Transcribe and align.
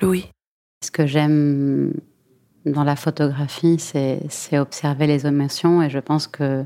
Louis. 0.00 0.26
Ce 0.84 0.90
que 0.90 1.06
j'aime 1.06 1.92
dans 2.64 2.84
la 2.84 2.96
photographie, 2.96 3.78
c'est 3.78 4.58
observer 4.58 5.06
les 5.06 5.26
émotions 5.26 5.82
et 5.82 5.90
je 5.90 5.98
pense 5.98 6.26
que 6.26 6.64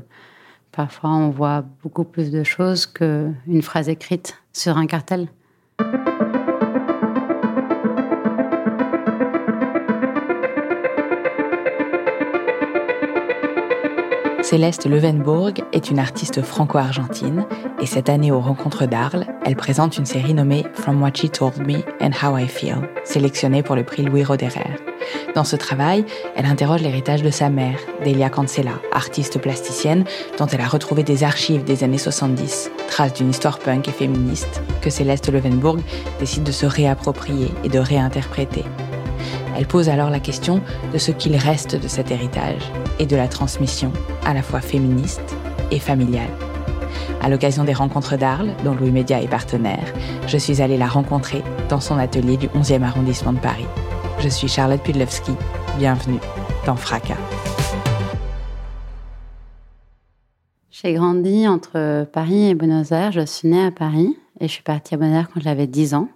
parfois 0.71 1.11
on 1.11 1.29
voit 1.29 1.63
beaucoup 1.81 2.03
plus 2.03 2.31
de 2.31 2.43
choses 2.43 2.85
qu'une 2.85 3.61
phrase 3.61 3.89
écrite 3.89 4.37
sur 4.53 4.77
un 4.77 4.85
cartel. 4.85 5.27
Céleste 14.53 14.85
Levenbourg 14.85 15.53
est 15.71 15.89
une 15.89 15.97
artiste 15.97 16.43
franco-argentine 16.43 17.43
et 17.81 17.87
cette 17.87 18.07
année 18.07 18.31
aux 18.31 18.39
Rencontres 18.39 18.85
d'Arles, 18.85 19.25
elle 19.45 19.55
présente 19.55 19.97
une 19.97 20.05
série 20.05 20.35
nommée 20.35 20.63
From 20.75 21.01
What 21.01 21.13
She 21.15 21.31
Told 21.31 21.57
Me 21.65 21.79
and 21.99 22.11
How 22.21 22.37
I 22.37 22.47
Feel, 22.47 22.87
sélectionnée 23.03 23.63
pour 23.63 23.75
le 23.75 23.83
prix 23.83 24.03
Louis 24.03 24.23
Roderer. 24.23 24.75
Dans 25.33 25.43
ce 25.43 25.55
travail, 25.55 26.05
elle 26.35 26.45
interroge 26.45 26.83
l'héritage 26.83 27.23
de 27.23 27.31
sa 27.31 27.49
mère, 27.49 27.79
Delia 28.05 28.29
Cancela, 28.29 28.79
artiste 28.91 29.41
plasticienne 29.41 30.05
dont 30.37 30.45
elle 30.45 30.61
a 30.61 30.67
retrouvé 30.67 31.01
des 31.01 31.23
archives 31.23 31.63
des 31.63 31.83
années 31.83 31.97
70, 31.97 32.69
traces 32.87 33.13
d'une 33.13 33.31
histoire 33.31 33.57
punk 33.57 33.87
et 33.87 33.91
féministe 33.91 34.61
que 34.81 34.91
Céleste 34.91 35.33
Levenbourg 35.33 35.79
décide 36.19 36.43
de 36.43 36.51
se 36.51 36.67
réapproprier 36.67 37.47
et 37.63 37.69
de 37.69 37.79
réinterpréter. 37.79 38.65
Elle 39.55 39.67
pose 39.67 39.89
alors 39.89 40.09
la 40.09 40.19
question 40.19 40.61
de 40.91 40.97
ce 40.97 41.11
qu'il 41.11 41.35
reste 41.35 41.75
de 41.75 41.87
cet 41.87 42.11
héritage 42.11 42.71
et 42.99 43.05
de 43.05 43.15
la 43.15 43.27
transmission 43.27 43.91
à 44.25 44.33
la 44.33 44.41
fois 44.41 44.61
féministe 44.61 45.35
et 45.71 45.79
familiale. 45.79 46.29
À 47.21 47.29
l'occasion 47.29 47.63
des 47.63 47.73
rencontres 47.73 48.17
d'Arles, 48.17 48.53
dont 48.63 48.73
Louis 48.73 48.91
Média 48.91 49.21
est 49.21 49.27
partenaire, 49.27 49.93
je 50.27 50.37
suis 50.37 50.61
allée 50.61 50.77
la 50.77 50.87
rencontrer 50.87 51.43
dans 51.69 51.79
son 51.79 51.97
atelier 51.97 52.37
du 52.37 52.47
11e 52.47 52.83
arrondissement 52.83 53.33
de 53.33 53.39
Paris. 53.39 53.65
Je 54.19 54.27
suis 54.27 54.47
Charlotte 54.47 54.81
Pudlowski. 54.81 55.33
Bienvenue 55.77 56.19
dans 56.65 56.75
Fracas. 56.75 57.17
J'ai 60.71 60.93
grandi 60.93 61.47
entre 61.47 62.05
Paris 62.11 62.49
et 62.49 62.55
Buenos 62.55 62.91
Aires. 62.91 63.11
Je 63.11 63.25
suis 63.25 63.47
née 63.47 63.65
à 63.65 63.71
Paris 63.71 64.17
et 64.39 64.47
je 64.47 64.53
suis 64.53 64.63
partie 64.63 64.95
à 64.95 64.97
Buenos 64.97 65.15
Aires 65.15 65.29
quand 65.33 65.39
j'avais 65.39 65.67
10 65.67 65.93
ans. 65.93 66.09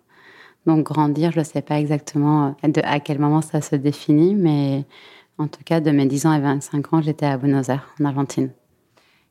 Donc 0.68 0.84
grandir, 0.84 1.32
je 1.32 1.40
ne 1.40 1.44
sais 1.46 1.62
pas 1.62 1.80
exactement 1.80 2.56
de, 2.62 2.82
à 2.84 3.00
quel 3.00 3.20
moment 3.20 3.42
ça 3.42 3.62
se 3.62 3.76
définit, 3.76 4.36
mais 4.36 4.84
en 5.38 5.48
tout 5.48 5.64
cas, 5.64 5.80
de 5.80 5.92
mes 5.92 6.06
10 6.06 6.26
ans 6.26 6.32
à 6.32 6.40
25 6.40 6.94
ans, 6.94 7.02
j'étais 7.02 7.26
à 7.26 7.38
Buenos 7.38 7.70
Aires, 7.70 7.88
en 8.02 8.06
Argentine. 8.06 8.52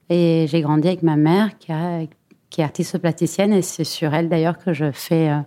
Et 0.09 0.47
j'ai 0.49 0.63
grandi 0.63 0.89
avec 0.89 1.03
ma 1.03 1.17
mère, 1.17 1.59
qui, 1.59 1.73
est 1.73 2.65
artiste 2.65 2.97
plasticienne, 2.99 3.53
et 3.53 3.61
c'est 3.61 3.85
sur 3.85 4.15
elle 4.15 4.31
d'ailleurs 4.31 4.57
que 4.57 4.73
je 4.73 4.91
fais 4.93 5.29
euh, 5.29 5.41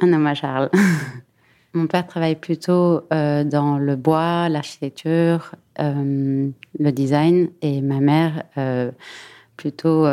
un 0.00 0.12
hommage 0.12 0.44
à 0.44 0.46
Charles. 0.46 0.70
Mon 1.74 1.86
père 1.86 2.06
travaille 2.06 2.36
plutôt 2.36 3.00
euh, 3.12 3.44
dans 3.44 3.78
le 3.78 3.96
bois, 3.96 4.48
l'architecture, 4.48 5.54
euh, 5.80 6.50
le 6.78 6.92
design, 6.92 7.48
et 7.62 7.80
ma 7.80 8.00
mère 8.00 8.44
euh, 8.58 8.92
plutôt 9.56 10.06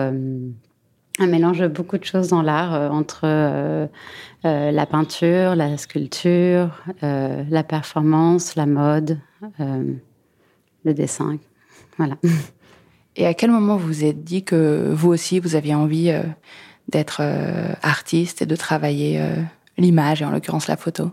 un 1.22 1.28
mélange 1.28 1.66
beaucoup 1.68 1.98
de 1.98 2.04
choses 2.04 2.30
dans 2.30 2.42
l'art, 2.42 2.74
euh, 2.74 2.90
entre 2.90 3.22
euh, 3.26 3.88
euh, 4.46 4.72
la 4.72 4.86
peinture, 4.86 5.56
la 5.56 5.78
sculpture, 5.78 6.84
la 7.02 7.64
performance, 7.64 8.56
la 8.56 8.66
mode, 8.66 9.20
le 9.60 10.94
dessin. 10.94 11.38
Voilà. 11.98 12.18
Et 13.16 13.26
à 13.28 13.34
quel 13.34 13.52
moment 13.52 13.78
vous 13.78 13.88
vous 13.88 14.06
êtes 14.06 14.24
dit 14.24 14.44
que 14.44 14.90
vous 14.94 15.10
aussi, 15.10 15.40
vous 15.40 15.56
aviez 15.56 15.76
envie 15.76 16.12
d'être 16.88 17.22
artiste 17.84 18.42
et 18.42 18.46
de 18.46 18.56
travailler 18.56 19.22
l'image, 19.78 20.22
et 20.22 20.26
en 20.26 20.32
l'occurrence 20.32 20.68
la 20.68 20.78
photo? 20.78 21.12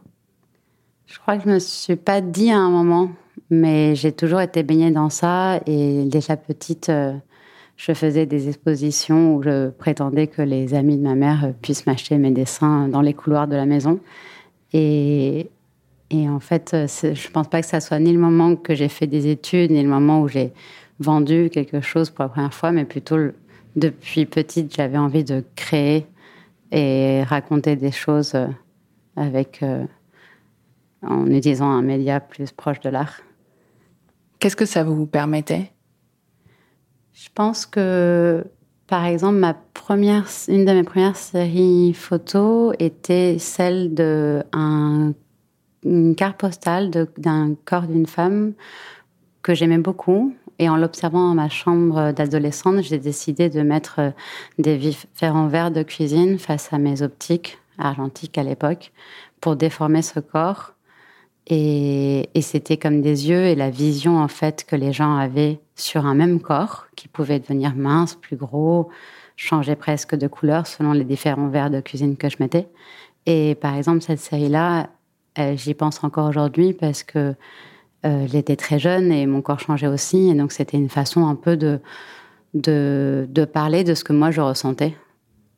Je 1.07 1.19
crois 1.19 1.37
que 1.37 1.45
je 1.45 1.49
me 1.49 1.59
suis 1.59 1.97
pas 1.97 2.21
dit 2.21 2.53
à 2.53 2.59
un 2.59 2.71
moment, 2.71 3.11
mais 3.51 3.97
j'ai 3.97 4.13
toujours 4.13 4.41
été 4.41 4.63
baignée 4.63 4.93
dans 4.93 5.11
ça 5.11 5.61
et 5.67 6.05
déjà 6.05 6.37
petite, 6.37 6.93
je 7.79 7.93
faisais 7.93 8.27
des 8.27 8.49
expositions 8.49 9.37
où 9.37 9.43
je 9.43 9.71
prétendais 9.71 10.27
que 10.27 10.43
les 10.43 10.75
amis 10.75 10.97
de 10.97 11.03
ma 11.03 11.15
mère 11.15 11.55
puissent 11.63 11.87
m'acheter 11.87 12.19
mes 12.19 12.33
dessins 12.33 12.89
dans 12.89 13.01
les 13.01 13.15
couloirs 13.15 13.47
de 13.47 13.55
la 13.55 13.67
maison. 13.67 14.01
Et, 14.73 15.49
en 16.13 16.41
fait, 16.41 16.75
je 16.75 17.31
pense 17.31 17.49
pas 17.49 17.61
que 17.61 17.67
ça 17.67 17.81
soit 17.81 18.01
ni 18.01 18.13
le 18.13 18.19
moment 18.19 18.57
que 18.57 18.75
j'ai 18.75 18.89
fait 18.89 19.07
des 19.07 19.29
études, 19.29 19.71
ni 19.71 19.81
le 19.81 19.89
moment 19.89 20.21
où 20.23 20.29
j'ai 20.29 20.53
vendu 20.99 21.51
quelque 21.51 21.81
chose 21.81 22.11
pour 22.11 22.25
la 22.25 22.29
première 22.29 22.53
fois, 22.53 22.73
mais 22.73 22.85
plutôt 22.85 23.17
depuis 23.77 24.27
petite, 24.27 24.75
j'avais 24.75 24.99
envie 24.99 25.23
de 25.23 25.45
créer 25.55 26.05
et 26.73 27.23
raconter 27.23 27.77
des 27.77 27.93
choses 27.93 28.35
euh, 28.35 28.49
avec, 29.15 29.63
euh, 29.63 29.85
en 31.03 31.27
utilisant 31.27 31.71
un 31.71 31.83
média 31.83 32.19
plus 32.19 32.51
proche 32.51 32.81
de 32.81 32.91
l'art. 32.91 33.21
Qu'est-ce 34.41 34.57
que 34.57 34.67
ça 34.67 34.83
vous 34.83 35.07
permettait? 35.07 35.71
Je 37.21 37.31
pense 37.35 37.67
que, 37.67 38.45
par 38.87 39.05
exemple, 39.05 39.39
ma 39.39 39.53
première, 39.53 40.29
une 40.47 40.65
de 40.65 40.73
mes 40.73 40.85
premières 40.85 41.17
séries 41.17 41.93
photos 41.93 42.77
était 42.79 43.39
celle 43.41 43.93
de 43.93 44.45
un, 44.53 45.15
une 45.83 46.15
carte 46.15 46.39
postale 46.39 46.91
d'un 47.17 47.57
corps 47.65 47.89
d'une 47.89 48.07
femme 48.07 48.53
que 49.43 49.53
j'aimais 49.53 49.79
beaucoup. 49.79 50.33
Et 50.61 50.69
en 50.69 50.77
l'observant 50.77 51.31
dans 51.31 51.35
ma 51.35 51.49
chambre 51.49 52.13
d'adolescente, 52.13 52.83
j'ai 52.83 52.99
décidé 52.99 53.49
de 53.49 53.63
mettre 53.63 53.99
euh, 53.99 54.11
des 54.59 54.77
différents 54.77 55.49
verres 55.49 55.73
de 55.73 55.83
cuisine 55.83 56.39
face 56.39 56.73
à 56.73 56.79
mes 56.79 57.03
optiques 57.03 57.59
argentiques 57.79 58.39
à 58.39 58.45
l'époque 58.45 58.93
pour 59.41 59.57
déformer 59.57 60.03
ce 60.03 60.21
corps. 60.21 60.75
Et, 61.51 62.29
c'était 62.43 62.77
comme 62.77 63.01
des 63.01 63.29
yeux 63.29 63.45
et 63.47 63.55
la 63.55 63.71
vision 63.71 64.19
en 64.19 64.29
fait 64.29 64.65
que 64.65 64.77
les 64.77 64.93
gens 64.93 65.17
avaient 65.17 65.61
sur 65.75 66.07
un 66.07 66.15
même 66.15 66.41
corps 66.41 66.87
qui 66.95 67.09
pouvait 67.09 67.41
devenir 67.41 67.75
mince, 67.75 68.15
plus 68.15 68.37
gros, 68.37 68.91
changer 69.37 69.75
presque 69.75 70.15
de 70.15 70.29
couleur 70.29 70.67
selon 70.67 70.93
les 70.93 71.05
différents 71.05 71.49
verres 71.49 71.71
de 71.71 71.81
cuisine 71.81 72.17
que 72.17 72.29
je 72.29 72.37
mettais. 72.41 72.69
Et 73.27 73.55
par 73.55 73.75
exemple, 73.75 74.03
cette 74.03 74.21
série-là, 74.21 74.91
euh, 75.39 75.57
j'y 75.57 75.75
pense 75.75 76.03
encore 76.05 76.29
aujourd'hui 76.29 76.73
parce 76.73 77.03
que 77.03 77.35
euh, 78.07 78.27
j'étais 78.27 78.57
très 78.57 78.79
jeune 78.79 79.11
et 79.11 79.27
mon 79.27 79.43
corps 79.43 79.61
changeait 79.61 79.87
aussi. 79.87 80.29
Et 80.29 80.35
donc, 80.35 80.53
c'était 80.53 80.77
une 80.77 80.89
façon 80.89 81.27
un 81.27 81.35
peu 81.35 81.57
de, 81.57 81.81
de, 82.55 83.45
parler 83.45 83.85
de 83.85 83.95
ce 83.95 84.05
que 84.05 84.13
moi 84.13 84.31
je 84.31 84.41
ressentais, 84.41 84.97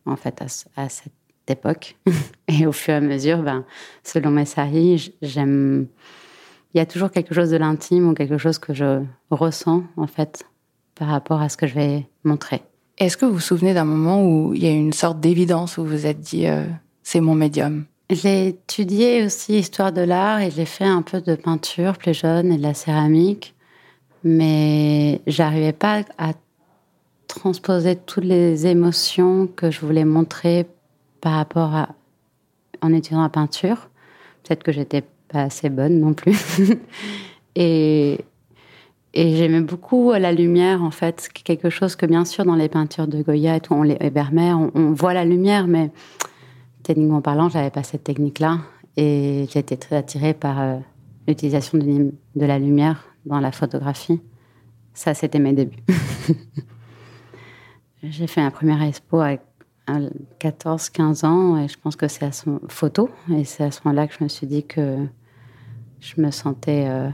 en 0.06 0.16
fait, 0.16 0.42
à 0.76 0.88
cette 0.88 1.12
époque. 1.50 1.96
et 2.48 2.66
au 2.66 2.72
fur 2.72 2.94
et 2.94 2.96
à 2.96 3.00
mesure, 3.00 3.42
ben, 3.42 3.64
selon 4.04 4.30
mes 4.30 4.44
séries, 4.44 5.14
j'aime. 5.22 5.86
Il 6.72 6.78
y 6.78 6.80
a 6.80 6.86
toujours 6.86 7.10
quelque 7.10 7.34
chose 7.34 7.50
de 7.50 7.56
l'intime 7.56 8.08
ou 8.08 8.14
quelque 8.14 8.38
chose 8.38 8.58
que 8.58 8.72
je 8.72 9.02
ressens, 9.30 9.82
en 9.96 10.06
fait, 10.06 10.44
par 10.94 11.08
rapport 11.08 11.40
à 11.40 11.48
ce 11.48 11.56
que 11.56 11.66
je 11.66 11.74
vais 11.74 12.06
montrer. 12.22 12.62
Est-ce 12.98 13.16
que 13.16 13.24
vous 13.24 13.34
vous 13.34 13.40
souvenez 13.40 13.74
d'un 13.74 13.84
moment 13.84 14.22
où 14.24 14.54
il 14.54 14.62
y 14.62 14.66
a 14.66 14.70
eu 14.70 14.76
une 14.76 14.92
sorte 14.92 15.18
d'évidence 15.20 15.78
où 15.78 15.84
vous 15.84 15.90
vous 15.90 16.06
êtes 16.06 16.20
dit 16.20 16.46
euh, 16.46 16.64
c'est 17.02 17.20
mon 17.20 17.34
médium? 17.34 17.86
J'ai 18.10 18.48
étudié 18.48 19.24
aussi 19.24 19.58
histoire 19.58 19.92
de 19.92 20.00
l'art 20.02 20.40
et 20.40 20.50
j'ai 20.50 20.64
fait 20.64 20.84
un 20.84 21.02
peu 21.02 21.20
de 21.20 21.34
peinture 21.34 21.96
plus 21.96 22.12
jeune 22.12 22.52
et 22.52 22.58
de 22.58 22.62
la 22.62 22.74
céramique, 22.74 23.54
mais 24.22 25.20
j'arrivais 25.26 25.72
pas 25.72 26.02
à 26.18 26.32
transposer 27.28 27.96
toutes 27.96 28.24
les 28.24 28.66
émotions 28.66 29.46
que 29.46 29.70
je 29.70 29.80
voulais 29.80 30.04
montrer 30.04 30.66
par 31.20 31.34
rapport 31.34 31.74
à 31.74 31.90
en 32.82 32.92
étudiant 32.92 33.22
la 33.22 33.28
peinture. 33.28 33.88
Peut-être 34.42 34.62
que 34.62 34.72
j'étais 34.72 35.04
pas 35.28 35.42
assez 35.42 35.68
bonne 35.68 36.00
non 36.00 36.14
plus. 36.14 36.58
et 37.56 38.18
j'aimais 39.14 39.60
beaucoup 39.60 40.12
la 40.12 40.32
lumière, 40.32 40.82
en 40.82 40.90
fait, 40.90 41.28
quelque 41.32 41.70
chose 41.70 41.96
que, 41.96 42.06
bien 42.06 42.24
sûr, 42.24 42.44
dans 42.44 42.54
les 42.54 42.68
peintures 42.68 43.06
de 43.06 43.22
Goya 43.22 43.56
et 43.56 43.60
tout, 43.60 43.74
on 43.74 43.82
les, 43.82 43.96
Vermeer, 44.10 44.58
on, 44.58 44.70
on 44.74 44.92
voit 44.92 45.14
la 45.14 45.24
lumière, 45.24 45.66
mais 45.66 45.90
techniquement 46.82 47.20
parlant, 47.20 47.48
j'avais 47.48 47.70
pas 47.70 47.82
cette 47.82 48.04
technique-là. 48.04 48.58
Et 48.96 49.46
j'étais 49.52 49.76
très 49.76 49.96
attirée 49.96 50.34
par 50.34 50.60
euh, 50.60 50.76
l'utilisation 51.28 51.78
de, 51.78 52.12
de 52.34 52.46
la 52.46 52.58
lumière 52.58 53.04
dans 53.26 53.40
la 53.40 53.52
photographie. 53.52 54.20
Ça, 54.94 55.14
c'était 55.14 55.38
mes 55.38 55.52
débuts. 55.52 55.82
J'ai 58.02 58.26
fait 58.26 58.40
un 58.40 58.50
premier 58.50 58.82
expo 58.86 59.20
avec 59.20 59.42
14-15 60.40 61.26
ans, 61.26 61.58
et 61.58 61.68
je 61.68 61.78
pense 61.78 61.96
que 61.96 62.08
c'est 62.08 62.24
à 62.24 62.32
son 62.32 62.60
photo, 62.68 63.10
et 63.32 63.44
c'est 63.44 63.64
à 63.64 63.70
ce 63.70 63.80
moment-là 63.84 64.06
que 64.06 64.14
je 64.18 64.24
me 64.24 64.28
suis 64.28 64.46
dit 64.46 64.64
que 64.64 65.06
je 66.00 66.20
me 66.20 66.30
sentais 66.30 66.86
euh, 66.88 67.08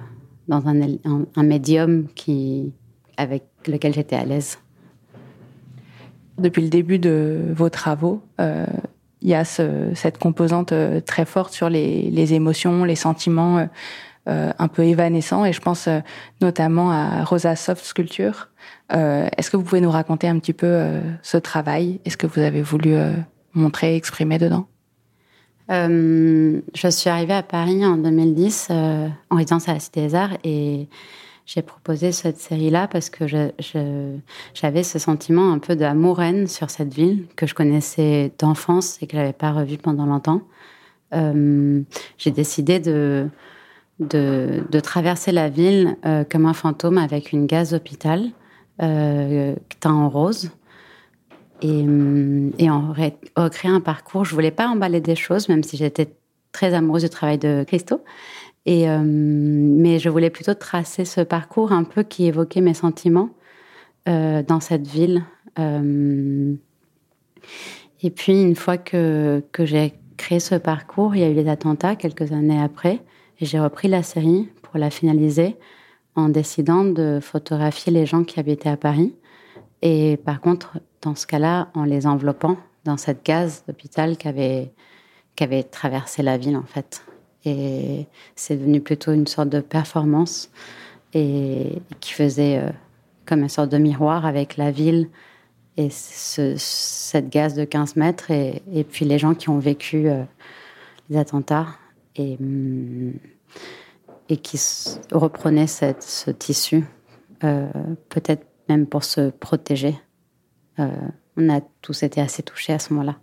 dans 0.49 0.67
un, 0.69 0.81
un, 1.34 1.43
médium 1.43 2.06
avec 3.17 3.44
lequel 3.67 3.94
j'étais 3.94 4.17
à 4.17 4.25
l'aise. 4.25 4.58
Depuis 6.38 6.62
le 6.62 6.69
début 6.69 6.99
de 6.99 7.52
vos 7.55 7.70
travaux, 7.70 8.23
euh, 8.40 8.67
il 9.23 9.28
y 9.28 9.34
a 9.34 9.44
ce, 9.44 9.90
cette 9.94 10.19
composante 10.19 10.73
euh, 10.73 11.00
très 11.00 11.25
forte 11.25 11.52
sur 11.52 11.69
les, 11.69 12.34
émotions, 12.34 12.84
les 12.84 12.94
sentiments 12.94 13.69
un 14.26 14.69
peu 14.69 14.82
évanescents, 14.82 15.44
et 15.44 15.52
je 15.52 15.61
pense 15.61 15.88
notamment 16.40 16.90
à 16.90 17.25
Rosa 17.25 17.55
Soft 17.55 17.84
Sculpture. 17.84 18.49
Est-ce 18.90 19.50
que 19.50 19.56
vous 19.56 19.62
pouvez 19.62 19.81
nous 19.81 19.90
raconter 19.90 20.28
un 20.28 20.38
petit 20.38 20.52
peu 20.52 21.00
ce 21.23 21.37
travail? 21.37 22.00
Est-ce 22.05 22.17
que 22.17 22.26
vous 22.26 22.40
avez 22.40 22.62
voulu 22.62 22.96
montrer, 23.55 23.96
exprimer 23.96 24.38
dedans? 24.38 24.67
Euh, 25.70 26.61
je 26.75 26.88
suis 26.88 27.11
arrivée 27.11 27.34
à 27.34 27.43
Paris 27.43 27.84
en 27.84 27.96
2010 27.96 28.69
euh, 28.70 29.08
en 29.31 29.37
résidence 29.37 29.69
à 29.69 29.75
la 29.75 29.81
Cité 29.81 30.02
des 30.02 30.14
Arts 30.14 30.37
et 30.44 30.87
j'ai 31.44 31.62
proposé 31.62 32.12
cette 32.12 32.38
série-là 32.38 32.87
parce 32.87 33.11
que 33.11 33.26
j'avais 33.26 33.52
je, 33.62 34.82
ce 34.82 34.99
sentiment 34.99 35.52
un 35.52 35.58
peu 35.58 35.75
d'amour-haine 35.75 36.46
sur 36.46 36.70
cette 36.70 36.94
ville 36.94 37.26
que 37.34 37.46
je 37.46 37.55
connaissais 37.55 38.32
d'enfance 38.38 38.99
et 39.02 39.06
que 39.06 39.17
j'avais 39.17 39.32
pas 39.32 39.52
revue 39.52 39.78
pendant 39.78 40.06
longtemps. 40.06 40.43
Euh, 41.14 41.82
j'ai 42.19 42.31
décidé 42.31 42.78
de, 42.78 43.28
de, 43.98 44.81
traverser 44.81 45.32
la 45.32 45.48
ville 45.48 45.96
euh, 46.04 46.25
comme 46.25 46.46
un 46.46 46.52
fantôme 46.52 46.98
avec 46.98 47.32
une 47.32 47.46
gaz 47.46 47.75
hôpital 47.75 48.31
euh, 48.82 49.54
teint 49.81 49.94
en 49.94 50.10
rose 50.10 50.50
et, 51.62 51.82
euh, 51.87 52.50
et 52.58 52.69
en 52.69 52.93
recréer 53.37 53.70
un 53.70 53.81
parcours. 53.81 54.26
Je 54.26 54.34
voulais 54.34 54.50
pas 54.50 54.69
emballer 54.69 55.00
des 55.00 55.16
choses, 55.16 55.48
même 55.48 55.62
si 55.62 55.78
j'étais 55.78 56.14
très 56.52 56.75
amoureuse 56.75 57.04
du 57.04 57.08
travail 57.08 57.38
de 57.38 57.64
Christo. 57.66 58.04
Et, 58.66 58.90
euh, 58.90 59.00
mais 59.02 59.99
je 59.99 60.10
voulais 60.10 60.28
plutôt 60.28 60.52
tracer 60.52 61.06
ce 61.06 61.22
parcours 61.22 61.72
un 61.72 61.84
peu 61.84 62.02
qui 62.02 62.26
évoquait 62.26 62.60
mes 62.60 62.75
sentiments 62.75 63.31
dans 64.06 64.60
cette 64.60 64.87
ville. 64.87 65.25
Et 68.02 68.10
puis, 68.10 68.40
une 68.40 68.54
fois 68.54 68.76
que, 68.76 69.42
que 69.50 69.64
j'ai 69.64 69.94
créé 70.16 70.38
ce 70.38 70.54
parcours, 70.54 71.16
il 71.16 71.22
y 71.22 71.25
a 71.25 71.28
eu 71.28 71.34
les 71.34 71.49
attentats 71.49 71.96
quelques 71.96 72.31
années 72.31 72.60
après. 72.60 73.00
J'ai 73.41 73.61
repris 73.61 73.88
la 73.88 74.03
série 74.03 74.49
pour 74.62 74.79
la 74.79 74.88
finaliser 74.88 75.56
en 76.15 76.31
décidant 76.31 76.85
de 76.85 77.19
photographier 77.21 77.93
les 77.93 78.06
gens 78.06 78.25
qui 78.25 78.41
habitaient 78.41 78.71
à 78.71 78.79
Paris. 78.79 79.15
Et 79.83 80.17
par 80.17 80.41
contre, 80.41 80.79
dans 81.03 81.15
ce 81.15 81.27
cas-là, 81.27 81.69
en 81.75 81.85
les 81.85 82.06
enveloppant 82.06 82.56
dans 82.85 82.97
cette 82.97 83.25
gaz 83.27 83.62
d'hôpital 83.67 84.17
qui 84.17 84.27
avait, 84.27 84.73
qui 85.35 85.44
avait 85.44 85.65
traversé 85.65 86.23
la 86.23 86.38
ville, 86.38 86.56
en 86.56 86.65
fait. 86.65 87.05
Et 87.44 88.06
c'est 88.37 88.56
devenu 88.56 88.81
plutôt 88.81 89.12
une 89.12 89.27
sorte 89.27 89.50
de 89.50 89.61
performance 89.61 90.50
et 91.12 91.83
qui 92.00 92.12
faisait 92.12 92.59
euh, 92.59 92.71
comme 93.27 93.43
une 93.43 93.50
sorte 93.50 93.71
de 93.71 93.79
miroir 93.79 94.25
avec 94.25 94.56
la 94.56 94.71
ville 94.71 95.11
et 95.77 95.91
ce, 95.91 96.55
cette 96.56 97.29
gaz 97.29 97.55
de 97.55 97.65
15 97.65 97.97
mètres 97.97 98.31
et, 98.31 98.62
et, 98.73 98.83
puis 98.83 99.05
les 99.05 99.19
gens 99.19 99.35
qui 99.35 99.50
ont 99.50 99.59
vécu 99.59 100.09
euh, 100.09 100.25
les 101.11 101.19
attentats 101.19 101.67
et, 102.18 102.38
et 104.28 104.36
qui 104.36 104.60
reprenaient 105.12 105.66
cette, 105.66 106.02
ce 106.02 106.30
tissu, 106.30 106.84
euh, 107.44 107.68
peut-être 108.08 108.46
même 108.68 108.86
pour 108.86 109.04
se 109.04 109.30
protéger 109.30 109.96
euh, 110.78 110.90
on 111.36 111.48
a 111.48 111.60
tous 111.82 112.02
été 112.02 112.20
assez 112.20 112.42
touchés 112.42 112.72
à 112.72 112.78
ce 112.78 112.92
moment-là. 112.92 113.16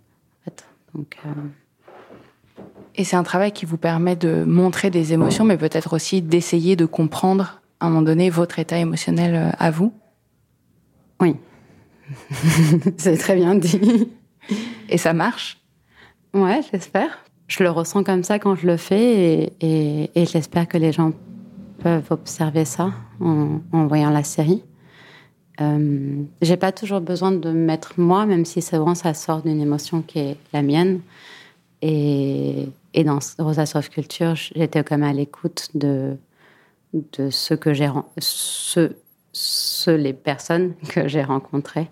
Donc, 0.94 1.16
euh, 1.26 2.62
Et 2.94 3.04
c'est 3.04 3.16
un 3.16 3.22
travail 3.24 3.50
qui 3.52 3.66
vous 3.66 3.76
permet 3.76 4.14
de 4.14 4.44
montrer 4.44 4.90
des 4.90 5.12
émotions, 5.12 5.44
mais 5.44 5.56
peut-être 5.56 5.92
aussi 5.94 6.22
d'essayer 6.22 6.76
de 6.76 6.86
comprendre 6.86 7.60
à 7.80 7.86
un 7.86 7.88
moment 7.90 8.02
donné 8.02 8.30
votre 8.30 8.60
état 8.60 8.78
émotionnel 8.78 9.52
à 9.58 9.70
vous? 9.72 9.92
Oui. 11.20 11.36
c'est 12.96 13.16
très 13.16 13.34
bien 13.34 13.56
dit. 13.56 14.08
Et 14.88 14.98
ça 14.98 15.12
marche? 15.12 15.60
Ouais, 16.32 16.60
j'espère. 16.70 17.24
Je 17.46 17.62
le 17.62 17.70
ressens 17.70 18.04
comme 18.04 18.24
ça 18.24 18.38
quand 18.38 18.54
je 18.54 18.66
le 18.66 18.76
fais 18.76 19.52
et, 19.60 20.10
j'espère 20.26 20.66
que 20.66 20.78
les 20.78 20.92
gens 20.92 21.12
peuvent 21.78 22.06
observer 22.10 22.64
ça 22.64 22.92
en, 23.20 23.60
voyant 23.86 24.10
la 24.10 24.24
série. 24.24 24.62
Euh, 25.60 26.22
j'ai 26.42 26.56
pas 26.56 26.72
toujours 26.72 27.00
besoin 27.00 27.30
de 27.30 27.50
me 27.50 27.66
mettre 27.66 27.94
moi, 27.98 28.26
même 28.26 28.44
si 28.44 28.60
vraiment 28.60 28.94
ça 28.94 29.14
sort 29.14 29.42
d'une 29.42 29.60
émotion 29.60 30.02
qui 30.02 30.18
est 30.18 30.36
la 30.52 30.62
mienne. 30.62 31.00
Et, 31.82 32.68
dans 33.04 33.18
Rosa 33.38 33.66
Soft 33.66 33.92
Culture, 33.92 34.34
j'étais 34.34 34.82
même 34.82 35.02
à 35.02 35.12
l'écoute 35.12 35.68
de, 35.74 36.16
de 36.94 37.28
ce 37.30 37.54
que 37.54 37.74
j'ai, 37.74 37.90
ce, 38.18 38.92
ce, 39.32 39.90
les 39.90 40.14
personnes 40.14 40.74
que 40.88 41.08
j'ai 41.08 41.22
rencontrées. 41.22 41.90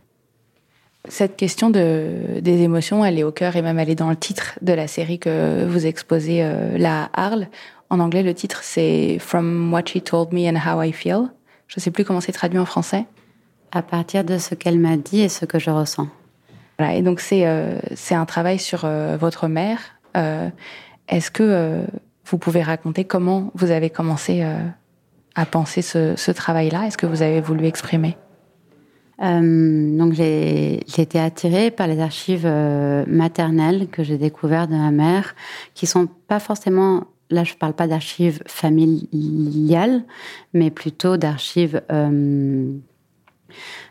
Cette 1.09 1.37
question 1.37 1.69
de, 1.69 2.39
des 2.41 2.63
émotions, 2.63 3.05
elle 3.05 3.19
est 3.19 3.25
au 3.25 3.33
cœur 3.33 3.57
et 3.57 3.63
même 3.63 3.79
elle 3.81 3.91
est 3.91 3.97
dans 3.97 4.11
le 4.11 4.17
titre 4.17 4.57
de 4.63 4.73
la 4.73 4.87
série 4.87 5.19
que 5.19 5.65
vous 5.65 5.85
exposez 5.85 6.45
euh, 6.45 6.79
là 6.79 7.11
à 7.13 7.27
Arles. 7.27 7.49
En 7.91 7.99
anglais, 7.99 8.23
le 8.23 8.35
titre 8.35 8.61
c'est 8.63 9.19
From 9.19 9.73
What 9.73 9.87
She 9.87 10.03
Told 10.05 10.33
Me 10.33 10.49
and 10.49 10.57
How 10.57 10.81
I 10.83 10.93
Feel. 10.93 11.25
Je 11.67 11.81
sais 11.81 11.91
plus 11.91 12.05
comment 12.05 12.21
c'est 12.21 12.31
traduit 12.33 12.61
en 12.61 12.65
français 12.65 13.05
à 13.73 13.83
partir 13.83 14.23
de 14.23 14.39
ce 14.39 14.55
qu'elle 14.55 14.79
m'a 14.79 14.97
dit 14.97 15.23
et 15.23 15.29
ce 15.29 15.45
que 15.45 15.59
je 15.59 15.71
ressens. 15.71 16.09
Voilà, 16.79 16.95
et 16.95 17.03
donc 17.03 17.19
c'est 17.21 17.47
euh, 17.47 17.81
c'est 17.95 18.15
un 18.15 18.25
travail 18.25 18.59
sur 18.61 18.85
euh, 18.85 19.17
votre 19.19 19.49
mère. 19.49 19.81
Est-ce 21.09 21.31
que 21.31 21.85
vous 22.27 22.39
pouvez 22.39 22.63
raconter 22.63 23.05
comment 23.05 23.51
vous 23.55 23.71
avez 23.71 23.89
commencé 23.89 24.45
à 25.35 25.47
penser 25.47 25.81
ce, 25.81 26.15
ce 26.17 26.31
travail-là? 26.31 26.87
Est-ce 26.87 26.99
que 26.99 27.07
vous 27.07 27.23
avez 27.23 27.41
voulu 27.41 27.65
exprimer? 27.65 28.17
Donc 29.23 30.15
j'ai 30.15 30.81
été 30.99 31.21
attirée 31.21 31.71
par 31.71 31.87
les 31.87 32.01
archives 32.01 32.47
maternelles 33.07 33.89
que 33.89 34.03
j'ai 34.03 34.19
découvertes 34.19 34.71
de 34.71 34.77
ma 34.77 34.91
mère, 34.91 35.35
qui 35.75 35.87
sont 35.87 36.09
pas 36.27 36.41
forcément 36.41 37.05
là 37.31 37.45
je 37.45 37.55
parle 37.55 37.73
pas 37.73 37.87
d'archives 37.87 38.43
familiales, 38.47 40.03
mais 40.53 40.71
plutôt 40.71 41.17
d'archives 41.17 41.81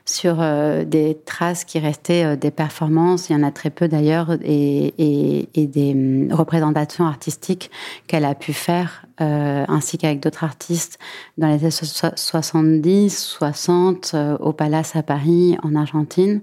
sur 0.05 0.41
euh, 0.41 0.83
des 0.83 1.17
traces 1.25 1.63
qui 1.63 1.79
restaient 1.79 2.23
euh, 2.23 2.35
des 2.35 2.51
performances. 2.51 3.29
Il 3.29 3.33
y 3.33 3.35
en 3.35 3.43
a 3.43 3.51
très 3.51 3.69
peu 3.69 3.87
d'ailleurs 3.87 4.31
et, 4.43 5.47
des 5.55 5.91
hum, 5.93 6.33
représentations 6.33 7.05
artistiques 7.05 7.71
qu'elle 8.07 8.25
a 8.25 8.35
pu 8.35 8.53
faire, 8.53 9.05
euh, 9.21 9.65
ainsi 9.67 9.97
qu'avec 9.97 10.19
d'autres 10.19 10.43
artistes 10.43 10.99
dans 11.37 11.47
les 11.47 11.61
années 11.61 12.11
70, 12.15 13.17
60, 13.17 14.11
euh, 14.13 14.37
au 14.39 14.53
Palace 14.53 14.95
à 14.95 15.03
Paris, 15.03 15.57
en 15.63 15.75
Argentine. 15.75 16.41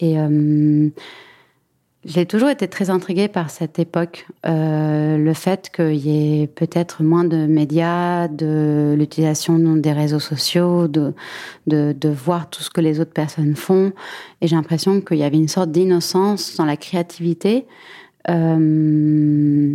Et 0.00 0.18
hum, 0.18 0.90
j'ai 2.06 2.24
toujours 2.24 2.48
été 2.48 2.68
très 2.68 2.88
intriguée 2.88 3.26
par 3.26 3.50
cette 3.50 3.80
époque, 3.80 4.26
euh, 4.46 5.18
le 5.18 5.34
fait 5.34 5.70
qu'il 5.74 5.96
y 5.96 6.42
ait 6.42 6.46
peut-être 6.46 7.02
moins 7.02 7.24
de 7.24 7.46
médias, 7.46 8.28
de 8.28 8.94
l'utilisation 8.96 9.58
des 9.58 9.92
réseaux 9.92 10.20
sociaux, 10.20 10.86
de, 10.86 11.12
de, 11.66 12.08
voir 12.08 12.48
tout 12.48 12.62
ce 12.62 12.70
que 12.70 12.80
les 12.80 13.00
autres 13.00 13.12
personnes 13.12 13.56
font. 13.56 13.92
Et 14.40 14.46
j'ai 14.46 14.54
l'impression 14.54 15.00
qu'il 15.00 15.18
y 15.18 15.24
avait 15.24 15.36
une 15.36 15.48
sorte 15.48 15.72
d'innocence 15.72 16.56
dans 16.56 16.64
la 16.64 16.76
créativité. 16.76 17.66
Euh, 18.30 19.74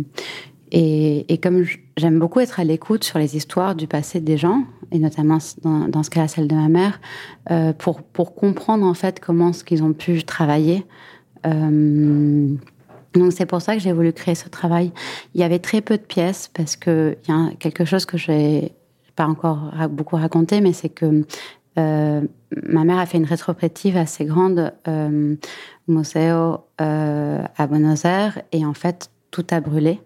et, 0.70 1.32
et, 1.32 1.36
comme 1.36 1.66
j'aime 1.98 2.18
beaucoup 2.18 2.40
être 2.40 2.60
à 2.60 2.64
l'écoute 2.64 3.04
sur 3.04 3.18
les 3.18 3.36
histoires 3.36 3.74
du 3.74 3.86
passé 3.86 4.20
des 4.20 4.38
gens, 4.38 4.64
et 4.90 4.98
notamment 4.98 5.36
dans, 5.64 6.02
ce 6.02 6.08
cas 6.08 6.28
celle 6.28 6.48
de 6.48 6.54
ma 6.54 6.68
mère, 6.68 6.98
euh, 7.50 7.74
pour, 7.74 8.00
pour 8.00 8.34
comprendre 8.34 8.86
en 8.86 8.94
fait 8.94 9.20
comment 9.20 9.52
ce 9.52 9.64
qu'ils 9.64 9.82
ont 9.82 9.92
pu 9.92 10.22
travailler 10.24 10.86
donc 11.44 13.32
c'est 13.32 13.46
pour 13.46 13.60
ça 13.60 13.74
que 13.74 13.80
j'ai 13.80 13.92
voulu 13.92 14.12
créer 14.12 14.34
ce 14.34 14.48
travail. 14.48 14.92
Il 15.34 15.40
y 15.40 15.44
avait 15.44 15.58
très 15.58 15.80
peu 15.80 15.96
de 15.96 16.02
pièces 16.02 16.50
parce 16.52 16.76
que 16.76 17.16
il 17.24 17.30
y 17.30 17.36
a 17.36 17.50
quelque 17.58 17.84
chose 17.84 18.06
que 18.06 18.16
j'ai 18.16 18.72
pas 19.16 19.26
encore 19.26 19.72
beaucoup 19.90 20.16
raconté, 20.16 20.60
mais 20.60 20.72
c'est 20.72 20.88
que 20.88 21.24
euh, 21.78 22.20
ma 22.66 22.84
mère 22.84 22.98
a 22.98 23.06
fait 23.06 23.18
une 23.18 23.24
rétrospective 23.24 23.96
assez 23.96 24.24
grande 24.24 24.72
euh, 24.88 25.36
au 25.88 25.92
museo 25.92 26.58
euh, 26.80 27.42
à 27.56 27.66
Buenos 27.66 28.04
Aires 28.04 28.42
et 28.52 28.64
en 28.64 28.74
fait 28.74 29.10
tout 29.30 29.46
a 29.50 29.60
brûlé. 29.60 30.00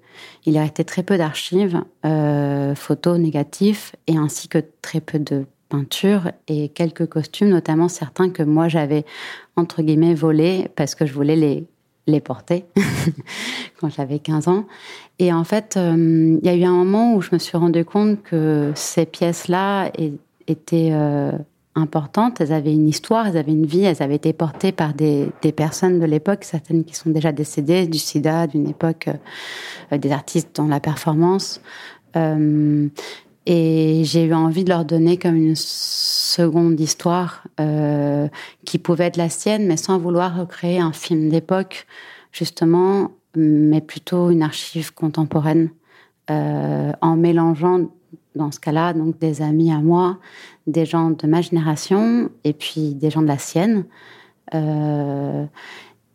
Il 0.45 0.57
a 0.57 0.63
resté 0.63 0.85
très 0.85 1.03
peu 1.03 1.19
d'archives, 1.19 1.83
euh, 2.05 2.75
photos 2.75 3.19
négatifs 3.19 3.95
et 4.07 4.17
ainsi 4.17 4.49
que 4.49 4.59
très 4.81 5.01
peu 5.01 5.19
de 5.19 5.45
peintures 5.69 6.31
et 6.49 6.69
quelques 6.69 7.07
costumes, 7.07 7.49
notamment 7.49 7.89
certains 7.89 8.31
que 8.31 8.43
moi 8.43 8.69
j'avais 8.69 9.05
entre 9.57 9.83
guillemets 9.83 10.15
volés 10.15 10.69
parce 10.77 10.95
que 10.95 11.07
je 11.07 11.13
voulais 11.13 11.37
les 11.37 11.67
les 12.07 12.21
porter 12.21 12.65
quand 13.81 13.89
j'avais 13.89 14.19
15 14.19 14.49
ans. 14.49 14.67
Et 15.19 15.33
en 15.33 15.45
fait, 15.45 15.77
euh, 15.77 16.39
il 16.41 16.47
y 16.47 16.49
a 16.49 16.55
eu 16.55 16.65
un 16.65 16.73
moment 16.73 17.15
où 17.15 17.21
je 17.21 17.31
me 17.33 17.39
suis 17.39 17.57
rendu 17.57 17.85
compte 17.85 18.23
que 18.23 18.73
ces 18.75 19.07
pièces-là 19.07 19.91
étaient 20.47 20.91
euh, 20.93 21.33
importantes. 21.75 22.41
Elles 22.41 22.53
avaient 22.53 22.73
une 22.73 22.89
histoire, 22.89 23.27
elles 23.27 23.37
avaient 23.37 23.53
une 23.53 23.67
vie, 23.67 23.85
elles 23.85 24.03
avaient 24.03 24.17
été 24.17 24.33
portées 24.33 24.73
par 24.73 24.95
des, 24.95 25.33
personnes 25.57 25.99
de 25.99 26.05
l'époque, 26.05 26.45
certaines 26.45 26.85
qui 26.85 26.95
sont 26.95 27.11
déjà 27.11 27.33
décédées, 27.33 27.87
du 27.87 27.99
sida, 27.99 28.47
d'une 28.47 28.69
époque, 28.69 29.09
euh, 29.93 29.99
des 29.99 30.13
artistes 30.13 30.55
dans 30.55 30.67
la 30.67 30.81
performance. 30.81 31.61
Et 33.47 34.03
j'ai 34.05 34.25
eu 34.25 34.35
envie 34.35 34.65
de 34.65 34.71
leur 34.71 34.85
donner 34.85 35.17
comme 35.19 35.37
une 35.37 35.55
seconde 35.57 36.79
histoire 36.81 37.47
euh, 37.61 38.27
qui 38.65 38.79
pouvait 38.79 39.05
être 39.05 39.17
la 39.17 39.29
sienne, 39.29 39.67
mais 39.67 39.77
sans 39.77 39.99
vouloir 39.99 40.37
recréer 40.37 40.81
un 40.81 40.93
film 40.93 41.29
d'époque, 41.29 41.87
justement, 42.33 43.13
mais 43.37 43.81
plutôt 43.81 44.31
une 44.31 44.43
archive 44.43 44.93
contemporaine, 44.93 45.71
euh, 46.31 46.93
en 47.01 47.17
mélangeant, 47.17 47.89
dans 48.35 48.51
ce 48.51 48.59
cas-là, 48.59 48.93
donc 48.93 49.19
des 49.21 49.43
amis 49.43 49.73
à 49.73 49.79
moi, 49.79 50.19
des 50.67 50.85
gens 50.85 51.11
de 51.11 51.27
ma 51.29 51.41
génération 51.41 52.29
et 52.43 52.53
puis 52.53 52.95
des 52.95 53.11
gens 53.11 53.23
de 53.23 53.29
la 53.29 53.39
sienne. 53.39 53.85
Euh, 54.55 55.47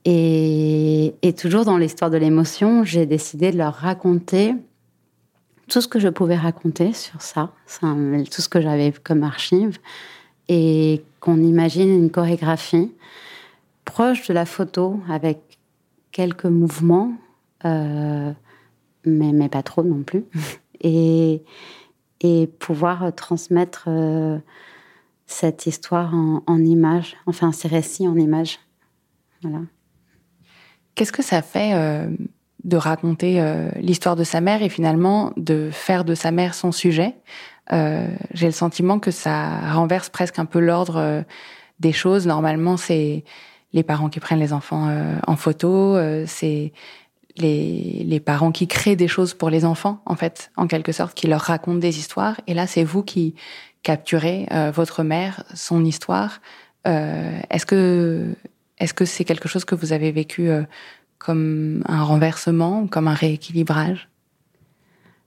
et, 0.04 1.16
et, 1.22 1.34
toujours 1.34 1.64
dans 1.64 1.78
l'histoire 1.78 2.10
de 2.10 2.18
l'émotion, 2.18 2.84
j'ai 2.84 3.06
décidé 3.06 3.52
de 3.52 3.58
leur 3.58 3.74
raconter 3.74 4.56
tout 5.72 5.80
ce 5.80 5.88
que 5.88 6.00
je 6.00 6.10
pouvais 6.10 6.36
raconter 6.36 6.92
sur 6.92 7.22
ça, 7.22 7.54
tout 7.80 8.42
ce 8.42 8.50
que 8.50 8.60
j'avais 8.60 8.92
comme 8.92 9.24
archive, 9.24 9.80
et 10.50 11.02
qu'on 11.22 11.38
imagine 11.42 11.90
une 11.90 12.12
chorégraphie 12.12 12.92
proche 13.86 14.28
de 14.28 14.34
la 14.34 14.46
photo 14.46 15.00
avec 15.10 15.40
quelques 16.12 16.46
mouvements, 16.46 17.14
euh, 17.64 18.34
mais, 19.06 19.32
mais 19.32 19.48
pas 19.48 19.64
trop 19.64 19.82
non 19.82 20.04
plus, 20.04 20.26
et, 20.82 21.42
et 22.20 22.48
pouvoir 22.48 23.16
transmettre 23.16 23.86
euh, 23.88 24.40
cette 25.26 25.68
histoire 25.68 26.14
en, 26.14 26.44
en 26.48 26.58
images, 26.58 27.16
enfin 27.28 27.54
ces 27.54 27.70
récits 27.70 28.10
en 28.10 28.18
images. 28.18 28.60
Voilà. 29.42 29.62
Qu'est-ce 30.96 31.14
que 31.14 31.24
ça 31.24 31.42
fait 31.42 31.74
euh, 31.76 32.10
de 32.64 32.78
raconter 32.78 33.42
euh, 33.42 33.70
l'histoire 33.80 34.16
de 34.16 34.24
sa 34.24 34.42
mère 34.42 34.62
et 34.62 34.70
finalement 34.70 35.34
de 35.38 35.70
faire 35.72 36.06
de 36.06 36.16
sa 36.16 36.32
mère 36.32 36.54
son 36.54 36.72
sujet. 36.72 37.16
Euh, 37.72 38.08
j'ai 38.34 38.48
le 38.48 38.52
sentiment 38.52 39.00
que 39.00 39.12
ça 39.12 39.72
renverse 39.74 40.10
presque 40.10 40.40
un 40.40 40.46
peu 40.46 40.60
l'ordre 40.60 40.98
euh, 40.98 41.22
des 41.80 41.94
choses. 41.94 42.28
Normalement, 42.28 42.78
c'est 42.78 43.24
les 43.74 43.84
parents 43.84 44.10
qui 44.10 44.20
prennent 44.20 44.40
les 44.40 44.54
enfants 44.54 44.94
en 45.26 45.36
photo, 45.38 45.98
c'est 46.28 46.74
les, 47.38 48.04
les 48.06 48.20
parents 48.20 48.52
qui 48.52 48.68
créent 48.68 48.98
des 48.98 49.08
choses 49.08 49.34
pour 49.34 49.50
les 49.50 49.64
enfants, 49.64 50.02
en 50.06 50.18
fait, 50.18 50.52
en 50.58 50.68
quelque 50.68 50.92
sorte, 50.92 51.14
qui 51.14 51.28
leur 51.28 51.40
racontent 51.40 51.78
des 51.78 51.98
histoires. 51.98 52.36
Et 52.48 52.54
là, 52.54 52.68
c'est 52.68 52.84
vous 52.84 53.02
qui 53.02 53.34
capturez 53.82 54.46
votre 54.74 55.04
mère, 55.04 55.46
son 55.54 55.86
histoire. 55.86 56.42
est-ce 56.84 57.66
que 57.66 58.36
est-ce 58.78 58.94
que 58.94 59.06
c'est 59.06 59.24
quelque 59.24 59.48
chose 59.48 59.64
que 59.64 59.74
vous 59.74 59.94
avez 59.94 60.12
vécu 60.12 60.50
comme 61.24 61.84
un 61.88 62.04
renversement, 62.04 62.88
comme 62.88 63.08
un 63.08 63.14
rééquilibrage? 63.14 64.10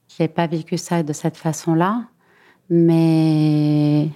Je 0.08 0.22
n'ai 0.22 0.28
pas 0.28 0.46
vécu 0.46 0.76
ça 0.76 1.02
de 1.02 1.12
cette 1.12 1.36
façon-là, 1.36 2.04
mais. 2.68 4.08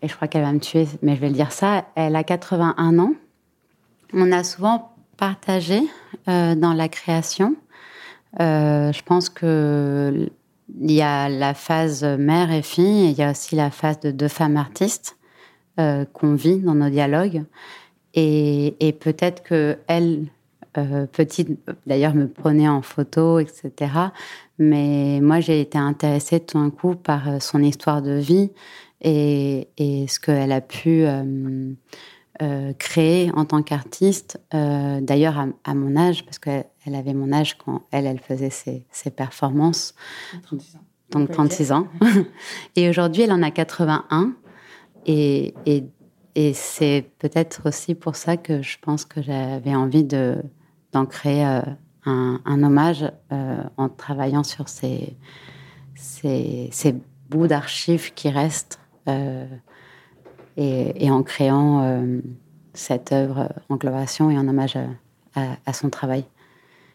Et 0.00 0.06
je 0.06 0.14
crois 0.14 0.28
qu'elle 0.28 0.42
va 0.42 0.52
me 0.52 0.60
tuer, 0.60 0.86
mais 1.02 1.16
je 1.16 1.20
vais 1.20 1.28
le 1.28 1.34
dire 1.34 1.50
ça. 1.50 1.86
Elle 1.96 2.14
a 2.14 2.22
81 2.22 2.98
ans. 2.98 3.14
On 4.12 4.30
a 4.30 4.44
souvent 4.44 4.94
partagé 5.16 5.80
euh, 6.28 6.54
dans 6.54 6.72
la 6.72 6.88
création. 6.88 7.56
Euh, 8.40 8.92
je 8.92 9.02
pense 9.02 9.28
que 9.28 10.30
il 10.80 10.92
y 10.92 11.02
a 11.02 11.28
la 11.28 11.54
phase 11.54 12.04
mère 12.04 12.52
et 12.52 12.62
fille, 12.62 13.06
et 13.06 13.10
il 13.10 13.18
y 13.18 13.22
a 13.22 13.30
aussi 13.32 13.56
la 13.56 13.70
phase 13.70 13.98
de 14.00 14.10
deux 14.10 14.28
femmes 14.28 14.56
artistes 14.56 15.16
euh, 15.80 16.04
qu'on 16.12 16.34
vit 16.34 16.58
dans 16.58 16.74
nos 16.74 16.90
dialogues. 16.90 17.44
Et, 18.14 18.76
et 18.86 18.92
peut-être 18.92 19.42
que 19.42 19.78
elle, 19.86 20.26
euh, 20.76 21.06
petite, 21.06 21.58
d'ailleurs, 21.86 22.14
me 22.14 22.28
prenait 22.28 22.68
en 22.68 22.82
photo, 22.82 23.38
etc. 23.38 23.90
Mais 24.58 25.20
moi, 25.20 25.40
j'ai 25.40 25.60
été 25.60 25.78
intéressée 25.78 26.40
tout 26.40 26.58
d'un 26.58 26.70
coup 26.70 26.94
par 26.94 27.28
euh, 27.28 27.38
son 27.40 27.62
histoire 27.62 28.02
de 28.02 28.12
vie 28.12 28.50
et, 29.00 29.68
et 29.78 30.08
ce 30.08 30.18
qu'elle 30.18 30.50
a 30.50 30.60
pu 30.60 31.04
euh, 31.04 31.72
euh, 32.42 32.72
créer 32.74 33.30
en 33.34 33.44
tant 33.44 33.62
qu'artiste. 33.62 34.40
D'ailleurs, 34.52 35.38
à, 35.38 35.46
à, 35.64 35.74
mon 35.74 35.96
âge, 35.96 36.24
parce 36.24 36.38
qu'elle 36.38 36.94
avait 36.94 37.14
mon 37.14 37.32
âge 37.32 37.56
quand 37.56 37.82
elle, 37.92 38.06
elle 38.06 38.18
faisait 38.18 38.50
ses, 38.50 38.84
ses 38.90 39.10
performances. 39.10 39.94
36 40.42 40.76
ans. 40.76 40.80
Donc 41.10 41.30
36 41.30 41.72
ans. 41.72 41.88
et 42.76 42.88
aujourd'hui, 42.88 43.22
elle 43.22 43.32
en 43.32 43.42
a 43.42 43.50
81. 43.50 44.34
Et, 45.06 45.54
et 45.64 45.84
et 46.40 46.52
c'est 46.54 47.04
peut-être 47.18 47.62
aussi 47.66 47.96
pour 47.96 48.14
ça 48.14 48.36
que 48.36 48.62
je 48.62 48.78
pense 48.80 49.04
que 49.04 49.20
j'avais 49.20 49.74
envie 49.74 50.04
de 50.04 50.36
d'en 50.92 51.04
créer 51.04 51.44
euh, 51.44 51.60
un, 52.06 52.40
un, 52.44 52.62
hommage 52.62 53.04
euh, 53.32 53.56
en 53.76 53.88
travaillant 53.88 54.44
sur 54.44 54.68
ces, 54.68 55.16
ces, 55.96 56.68
ces 56.70 56.94
bouts 57.28 57.48
d'archives 57.48 58.14
qui 58.14 58.30
restent 58.30 58.78
euh, 59.08 59.48
et, 60.56 61.06
et, 61.06 61.10
en 61.10 61.24
créant 61.24 62.06
cette 62.72 63.10
œuvre 63.10 63.52
en 63.68 63.74
globation 63.74 64.30
et 64.30 64.38
en 64.38 64.46
hommage 64.46 64.76
à, 64.76 64.86
à, 65.34 65.56
à 65.66 65.72
son 65.72 65.90
travail. 65.90 66.24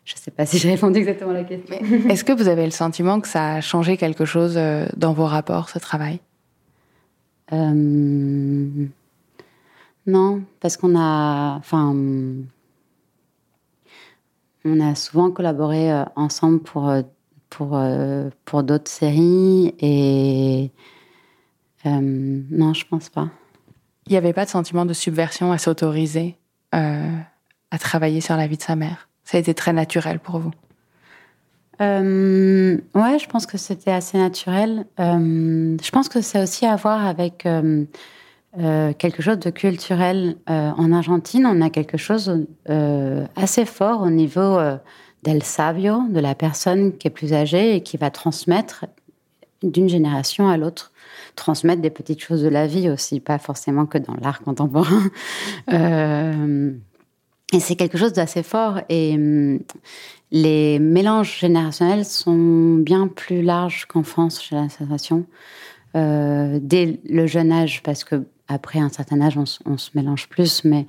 Je 0.05 0.13
ne 0.13 0.19
sais 0.19 0.31
pas 0.31 0.45
si 0.45 0.57
j'ai 0.57 0.71
répondu 0.71 1.00
exactement 1.00 1.31
à 1.31 1.33
la 1.33 1.43
question. 1.43 1.75
Est-ce 2.09 2.23
que 2.23 2.31
vous 2.31 2.47
avez 2.47 2.63
le 2.63 2.71
sentiment 2.71 3.19
que 3.19 3.27
ça 3.27 3.55
a 3.55 3.62
changé 3.62 3.97
quelque 3.97 4.23
chose 4.23 4.57
dans 4.95 5.12
vos 5.12 5.25
rapports, 5.25 5.67
ce 5.69 5.79
travail? 5.79 6.21
Non, 10.05 10.43
parce 10.60 10.77
qu'on 10.77 10.98
a, 10.98 11.55
enfin, 11.57 11.95
on 14.65 14.79
a 14.79 14.95
souvent 14.95 15.31
collaboré 15.31 15.91
euh, 15.91 16.03
ensemble 16.15 16.60
pour 16.60 16.89
euh, 16.89 17.01
pour 17.50 17.77
euh, 17.77 18.29
pour 18.45 18.63
d'autres 18.63 18.91
séries 18.91 19.74
et 19.79 20.72
euh, 21.86 22.00
non, 22.01 22.74
je 22.74 22.86
pense 22.86 23.10
pas. 23.10 23.29
Il 24.07 24.12
n'y 24.12 24.17
avait 24.17 24.33
pas 24.33 24.45
de 24.45 24.50
sentiment 24.50 24.86
de 24.86 24.93
subversion 24.93 25.51
à 25.51 25.57
s'autoriser 25.57 26.38
euh, 26.75 27.17
à 27.72 27.77
travailler 27.77 28.22
sur 28.22 28.36
la 28.36 28.48
vie 28.48 28.57
de 28.57 28.62
sa 28.62 28.75
mère? 28.75 29.07
Ça 29.24 29.38
a 29.38 29.39
été 29.39 29.53
très 29.53 29.72
naturel 29.72 30.19
pour 30.19 30.39
vous? 30.39 30.51
Euh, 31.81 32.77
ouais, 32.93 33.19
je 33.19 33.27
pense 33.27 33.45
que 33.45 33.57
c'était 33.57 33.91
assez 33.91 34.17
naturel. 34.17 34.86
je 34.98 35.91
pense 35.91 36.10
que 36.10 36.22
c'est 36.22 36.41
aussi 36.41 36.65
à 36.65 36.75
voir 36.75 37.05
avec 37.05 37.48
euh, 38.60 38.93
quelque 38.93 39.22
chose 39.22 39.39
de 39.39 39.50
culturel. 39.50 40.36
Euh, 40.50 40.72
en 40.77 40.91
Argentine, 40.91 41.45
on 41.45 41.62
a 41.62 41.69
quelque 41.69 41.98
chose 41.98 42.45
euh, 42.69 43.25
assez 43.36 43.65
fort 43.65 44.01
au 44.01 44.10
niveau 44.10 44.39
euh, 44.39 44.77
del 45.24 45.43
sabio, 45.43 46.03
de 46.10 46.19
la 46.19 46.36
personne 46.36 46.98
qui 46.98 47.07
est 47.07 47.12
plus 47.12 47.33
âgée 47.33 47.75
et 47.75 47.81
qui 47.81 47.98
va 47.98 48.12
transmettre 48.12 48.86
d'une 49.63 49.88
génération 49.88 50.50
à 50.50 50.57
l'autre, 50.57 50.91
transmettre 51.36 51.81
des 51.81 51.89
petites 51.89 52.22
choses 52.22 52.43
de 52.43 52.50
la 52.50 52.67
vie 52.67 52.89
aussi, 52.89 53.19
pas 53.19 53.39
forcément 53.39 53.86
que 53.86 53.98
dans 53.98 54.15
l'art 54.22 54.41
contemporain. 54.41 55.10
Et 57.53 57.60
c'est 57.60 57.75
quelque 57.75 58.00
chose 58.00 58.13
d'assez 58.13 58.41
fort. 58.41 58.81
Et 58.89 59.13
hum, 59.13 59.60
les 60.31 60.79
mélanges 60.79 61.39
générationnels 61.39 62.05
sont 62.05 62.75
bien 62.75 63.07
plus 63.07 63.43
larges 63.43 63.86
qu'en 63.86 64.03
France, 64.03 64.43
j'ai 64.43 64.55
la 64.55 64.69
sensation. 64.69 65.25
Euh, 65.95 66.57
dès 66.60 67.00
le 67.07 67.27
jeune 67.27 67.51
âge, 67.51 67.83
parce 67.83 68.03
que 68.03 68.25
après 68.47 68.79
un 68.79 68.89
certain 68.89 69.21
âge, 69.21 69.38
on, 69.38 69.77
se 69.77 69.89
mélange 69.95 70.27
plus, 70.27 70.63
mais, 70.65 70.85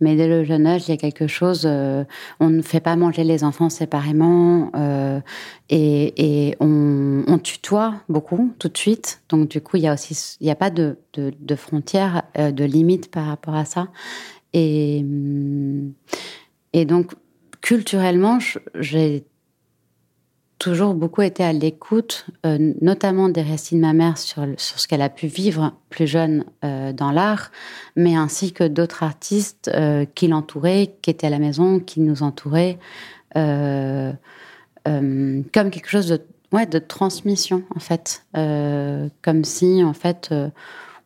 mais 0.00 0.16
dès 0.16 0.26
le 0.26 0.44
jeune 0.44 0.66
âge, 0.66 0.88
il 0.88 0.90
y 0.90 0.94
a 0.94 0.96
quelque 0.96 1.26
chose. 1.26 1.64
Euh, 1.66 2.04
on 2.40 2.48
ne 2.48 2.62
fait 2.62 2.80
pas 2.80 2.96
manger 2.96 3.24
les 3.24 3.44
enfants 3.44 3.68
séparément 3.68 4.70
euh, 4.74 5.20
et, 5.68 6.56
on, 6.60 7.38
tutoie 7.42 7.94
beaucoup 8.08 8.54
tout 8.58 8.68
de 8.68 8.78
suite. 8.78 9.22
Donc 9.28 9.48
du 9.48 9.60
coup, 9.60 9.76
il 9.76 9.82
y 9.82 9.88
a 9.88 9.96
n'y 10.40 10.50
a 10.50 10.54
pas 10.54 10.70
de, 10.70 10.96
frontières, 11.56 12.22
euh, 12.38 12.50
de 12.50 12.64
limites 12.64 13.10
par 13.10 13.26
rapport 13.26 13.54
à 13.54 13.66
ça. 13.66 13.88
Et, 14.54 15.04
et 16.72 16.84
donc 16.84 17.12
culturellement, 17.60 18.38
j'ai 18.74 19.26
toujours 20.58 20.94
beaucoup 20.94 21.22
été 21.22 21.44
à 21.44 21.52
l'écoute, 21.52 22.26
euh, 22.46 22.72
notamment 22.80 23.28
des 23.28 23.42
récits 23.42 23.74
de 23.74 23.80
ma 23.80 23.92
mère 23.92 24.18
sur, 24.18 24.46
sur 24.56 24.78
ce 24.78 24.88
qu'elle 24.88 25.02
a 25.02 25.08
pu 25.08 25.26
vivre 25.26 25.72
plus 25.90 26.06
jeune 26.06 26.44
euh, 26.64 26.92
dans 26.92 27.10
l'art, 27.10 27.50
mais 27.96 28.14
ainsi 28.14 28.52
que 28.52 28.64
d'autres 28.64 29.02
artistes 29.02 29.70
euh, 29.74 30.04
qui 30.14 30.28
l'entouraient, 30.28 30.94
qui 31.02 31.10
étaient 31.10 31.26
à 31.26 31.30
la 31.30 31.38
maison, 31.38 31.80
qui 31.80 32.00
nous 32.00 32.22
entouraient, 32.22 32.78
comme 33.34 34.16
quelque 35.52 35.88
chose 35.88 36.06
de, 36.08 36.20
ouais, 36.52 36.66
de 36.66 36.78
transmission, 36.78 37.64
en 37.74 37.80
fait. 37.80 38.24
Comme 38.32 39.44
si, 39.44 39.82
en 39.82 39.92
fait, 39.92 40.32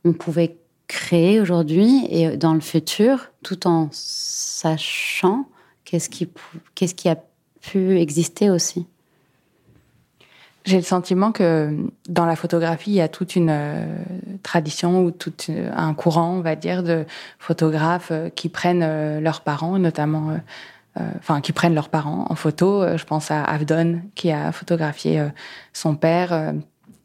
on 0.05 0.12
pouvait 0.12 0.59
créer 0.88 1.40
aujourd'hui 1.40 2.07
et 2.11 2.37
dans 2.37 2.52
le 2.52 2.61
futur, 2.61 3.31
tout 3.43 3.67
en 3.67 3.88
sachant 3.93 5.49
qu'est-ce 5.85 6.11
qui, 6.11 6.28
qu'est-ce 6.75 6.95
qui 6.95 7.09
a 7.09 7.17
pu 7.62 7.99
exister 7.99 8.50
aussi. 8.50 8.87
J'ai 10.65 10.77
le 10.77 10.83
sentiment 10.83 11.33
que 11.33 11.75
dans 12.09 12.27
la 12.27 12.37
photographie, 12.37 12.91
il 12.91 12.97
y 12.97 13.00
a 13.00 13.09
toute 13.09 13.37
une 13.37 13.50
euh, 13.50 13.87
tradition 14.43 15.03
ou 15.03 15.11
tout 15.11 15.33
un 15.75 15.95
courant, 15.95 16.35
on 16.35 16.41
va 16.41 16.57
dire, 16.57 16.83
de 16.83 17.07
photographes 17.38 18.11
euh, 18.11 18.29
qui 18.29 18.49
prennent 18.49 18.83
euh, 18.83 19.21
leurs 19.21 19.41
parents, 19.41 19.79
notamment, 19.79 20.38
enfin, 21.17 21.41
qui 21.41 21.53
prennent 21.53 21.75
leurs 21.75 21.88
parents 21.88 22.27
en 22.29 22.35
photo. 22.35 22.85
Je 22.97 23.05
pense 23.05 23.31
à 23.31 23.43
Avdon, 23.43 24.03
qui 24.15 24.33
a 24.33 24.50
photographié 24.53 25.23
son 25.73 25.95
père 25.95 26.53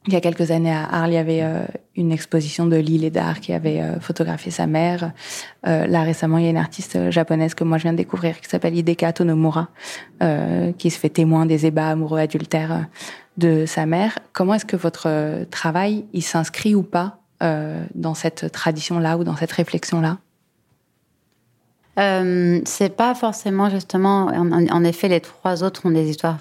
il 0.07 0.13
y 0.13 0.15
a 0.17 0.21
quelques 0.21 0.51
années 0.51 0.71
à 0.71 0.83
Arles, 0.83 1.11
il 1.11 1.15
y 1.15 1.17
avait 1.17 1.43
euh, 1.43 1.63
une 1.95 2.11
exposition 2.11 2.65
de 2.65 2.75
Lille 2.75 3.05
et 3.05 3.09
d'art 3.09 3.39
qui 3.39 3.53
avait 3.53 3.79
euh, 3.79 3.99
photographié 4.01 4.51
sa 4.51 4.67
mère. 4.67 5.13
Euh, 5.65 5.87
là 5.87 6.01
récemment, 6.03 6.37
il 6.37 6.43
y 6.43 6.47
a 6.47 6.49
une 6.49 6.57
artiste 6.57 7.09
japonaise 7.09 7.53
que 7.53 7.63
moi 7.63 7.77
je 7.77 7.83
viens 7.83 7.93
de 7.93 7.97
découvrir 7.97 8.39
qui 8.41 8.49
s'appelle 8.49 8.75
Hideka 8.77 9.13
Tonomura, 9.13 9.69
qui 10.77 10.89
se 10.89 10.99
fait 10.99 11.09
témoin 11.09 11.45
des 11.45 11.65
ébats 11.65 11.89
amoureux 11.89 12.19
adultères 12.19 12.85
de 13.37 13.65
sa 13.65 13.85
mère. 13.85 14.19
Comment 14.31 14.55
est-ce 14.55 14.65
que 14.65 14.75
votre 14.75 15.45
travail, 15.49 16.05
il 16.13 16.21
s'inscrit 16.21 16.75
ou 16.75 16.83
pas 16.83 17.19
dans 17.93 18.13
cette 18.13 18.51
tradition-là 18.53 19.17
ou 19.17 19.25
dans 19.25 19.35
cette 19.35 19.51
réflexion-là? 19.51 20.17
Euh, 21.99 22.59
c'est 22.65 22.95
pas 22.95 23.13
forcément 23.13 23.69
justement. 23.69 24.25
En, 24.25 24.83
effet, 24.83 25.07
les 25.09 25.21
trois 25.21 25.63
autres 25.63 25.85
ont 25.85 25.91
des 25.91 26.09
histoires 26.09 26.39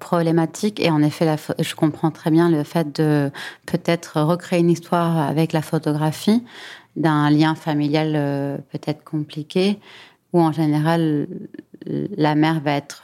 problématiques 0.00 0.80
et 0.80 0.90
en 0.90 1.02
effet, 1.02 1.36
je 1.58 1.74
comprends 1.74 2.10
très 2.10 2.30
bien 2.30 2.48
le 2.48 2.62
fait 2.64 3.00
de 3.00 3.30
peut-être 3.66 4.20
recréer 4.22 4.60
une 4.60 4.70
histoire 4.70 5.18
avec 5.18 5.52
la 5.52 5.60
photographie 5.60 6.42
d'un 6.96 7.28
lien 7.28 7.54
familial 7.54 8.12
euh, 8.14 8.56
peut-être 8.70 9.04
compliqué 9.04 9.78
où 10.32 10.40
en 10.40 10.52
général 10.52 11.26
la 11.84 12.34
mère 12.34 12.60
va 12.60 12.72
être 12.72 13.02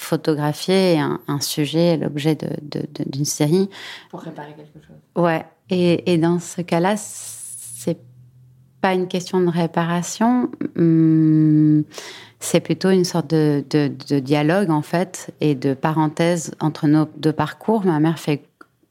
photographiée 0.00 0.94
et 0.94 0.98
un, 0.98 1.40
sujet, 1.40 1.96
l'objet 1.96 2.36
d'une 2.36 3.20
de, 3.20 3.24
série. 3.24 3.68
Pour 4.10 4.20
réparer 4.20 4.54
quelque 4.56 4.86
chose. 4.86 4.96
Ouais. 5.16 5.44
Et, 5.68 6.12
et 6.12 6.18
dans 6.18 6.38
ce 6.38 6.62
cas-là, 6.62 6.96
c'est 6.96 7.98
pas 8.80 8.94
une 8.94 9.08
question 9.08 9.40
de 9.40 9.48
réparation. 9.48 10.50
Hum, 10.76 11.84
c'est 12.40 12.60
plutôt 12.60 12.90
une 12.90 13.04
sorte 13.04 13.28
de, 13.28 13.62
dialogue, 14.18 14.70
en 14.70 14.82
fait, 14.82 15.32
et 15.40 15.54
de 15.54 15.74
parenthèse 15.74 16.54
entre 16.58 16.86
nos 16.86 17.06
deux 17.18 17.34
parcours. 17.34 17.84
Ma 17.84 18.00
mère 18.00 18.18
fait 18.18 18.42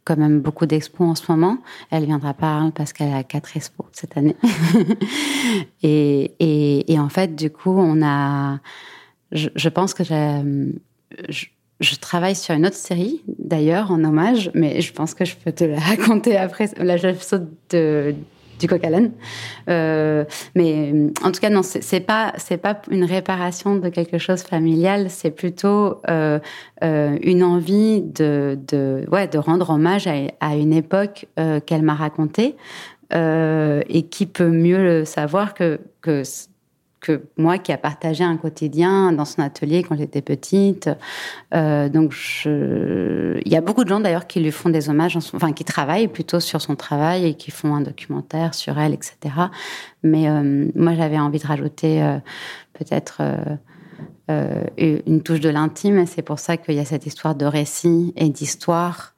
quand 0.06 0.18
même 0.18 0.40
beaucoup 0.40 0.68
d'expos 0.68 1.08
en 1.08 1.16
ce 1.16 1.24
moment. 1.32 1.58
Elle 1.90 2.06
viendra 2.06 2.36
pas 2.36 2.72
parce 2.76 2.94
qu'elle 2.94 3.14
a 3.14 3.24
quatre 3.24 3.58
expos 3.58 3.88
cette 3.92 4.18
année. 4.18 4.36
et, 5.84 6.86
en 7.00 7.10
fait, 7.10 7.36
du 7.36 7.50
coup, 7.50 7.72
on 7.72 8.04
a. 8.04 8.60
Je, 9.32 9.70
pense 9.70 9.94
que 9.94 10.04
je, 11.30 11.96
travaille 11.96 12.36
sur 12.36 12.54
une 12.56 12.66
autre 12.66 12.76
série, 12.76 13.22
d'ailleurs, 13.38 13.92
en 13.92 14.04
hommage, 14.04 14.52
mais 14.54 14.82
je 14.82 14.94
pense 14.94 15.14
que 15.14 15.26
je 15.26 15.36
peux 15.36 15.52
te 15.52 15.64
la 15.64 15.80
raconter 15.80 16.38
après. 16.38 16.70
Là, 16.78 16.98
je 16.98 17.14
saute 17.16 17.50
de 17.72 18.16
du 18.60 18.68
coq 18.68 18.84
à 18.84 18.90
l'âne. 18.90 19.12
Euh, 19.70 20.26
mais 20.54 20.94
en 21.24 21.32
tout 21.32 21.40
cas, 21.40 21.50
non, 21.50 21.62
c'est 21.64 22.00
pas 22.02 22.34
pas 22.62 22.82
une 22.92 23.06
réparation 23.06 23.76
de 23.76 23.90
quelque 23.90 24.18
chose 24.18 24.42
familial. 24.42 25.10
C'est 25.10 25.32
plutôt 25.32 26.02
euh, 26.10 26.40
euh, 26.84 27.18
une 27.22 27.44
envie 27.44 28.02
de, 28.02 28.60
de 28.68 29.06
ouais 29.12 29.28
de 29.28 29.38
rendre 29.38 29.70
hommage 29.70 30.08
à, 30.08 30.14
à 30.40 30.56
une 30.56 30.74
époque 30.74 31.28
euh, 31.40 31.60
qu'elle 31.60 31.82
m'a 31.82 31.96
racontée 31.96 32.56
euh, 33.14 33.82
et 33.90 34.04
qui 34.04 34.26
peut 34.26 34.50
mieux 34.50 34.84
le 34.84 35.06
savoir 35.06 35.54
que 35.54 35.80
que 36.02 36.24
que 37.00 37.24
moi 37.38 37.58
qui 37.58 37.72
a 37.72 37.78
partagé 37.78 38.24
un 38.24 38.38
quotidien 38.38 39.12
dans 39.12 39.26
son 39.26 39.42
atelier 39.42 39.84
quand 39.84 39.98
j'étais 39.98 40.22
petite. 40.22 40.90
Euh, 41.54 41.90
donc, 41.90 42.14
il 42.46 43.42
y 43.52 43.56
a 43.56 43.62
beaucoup 43.62 43.84
de 43.84 43.90
gens 43.90 44.00
d'ailleurs 44.00 44.28
qui 44.28 44.40
lui 44.40 44.52
font 44.52 44.70
des 44.70 44.90
hommages, 44.90 45.18
enfin 45.18 45.54
qui 45.54 45.64
travaillent 45.64 46.08
plutôt 46.08 46.40
sur 46.40 46.62
son 46.62 46.76
travail 46.76 47.26
et 47.26 47.34
qui 47.36 47.52
font 47.52 47.76
un 47.76 47.82
documentaire 47.82 48.54
sur 48.54 48.78
elle, 48.80 48.94
etc. 48.94 49.18
Mais 50.04 50.30
euh, 50.30 50.70
moi, 50.76 50.94
j'avais 50.96 51.20
envie 51.20 51.40
de 51.40 51.48
rajouter 51.48 52.04
euh, 52.04 52.18
peut-être 52.74 53.22
une 54.78 55.24
touche 55.24 55.40
de 55.40 55.50
l'intime, 55.50 56.06
c'est 56.06 56.22
pour 56.22 56.38
ça 56.38 56.56
qu'il 56.56 56.76
y 56.76 56.80
a 56.80 56.86
cette 56.86 57.08
histoire 57.08 57.34
de 57.34 57.46
récit 57.46 58.14
et 58.16 58.30
d'histoire 58.30 59.16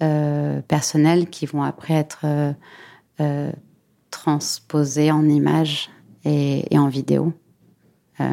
personnelle 0.00 1.28
qui 1.30 1.46
vont 1.46 1.62
après 1.62 1.94
être 1.94 2.26
transposées 4.10 5.12
en 5.12 5.28
images 5.28 5.90
et, 6.28 6.78
en 6.78 6.88
vidéo 6.88 7.32
euh, 8.20 8.24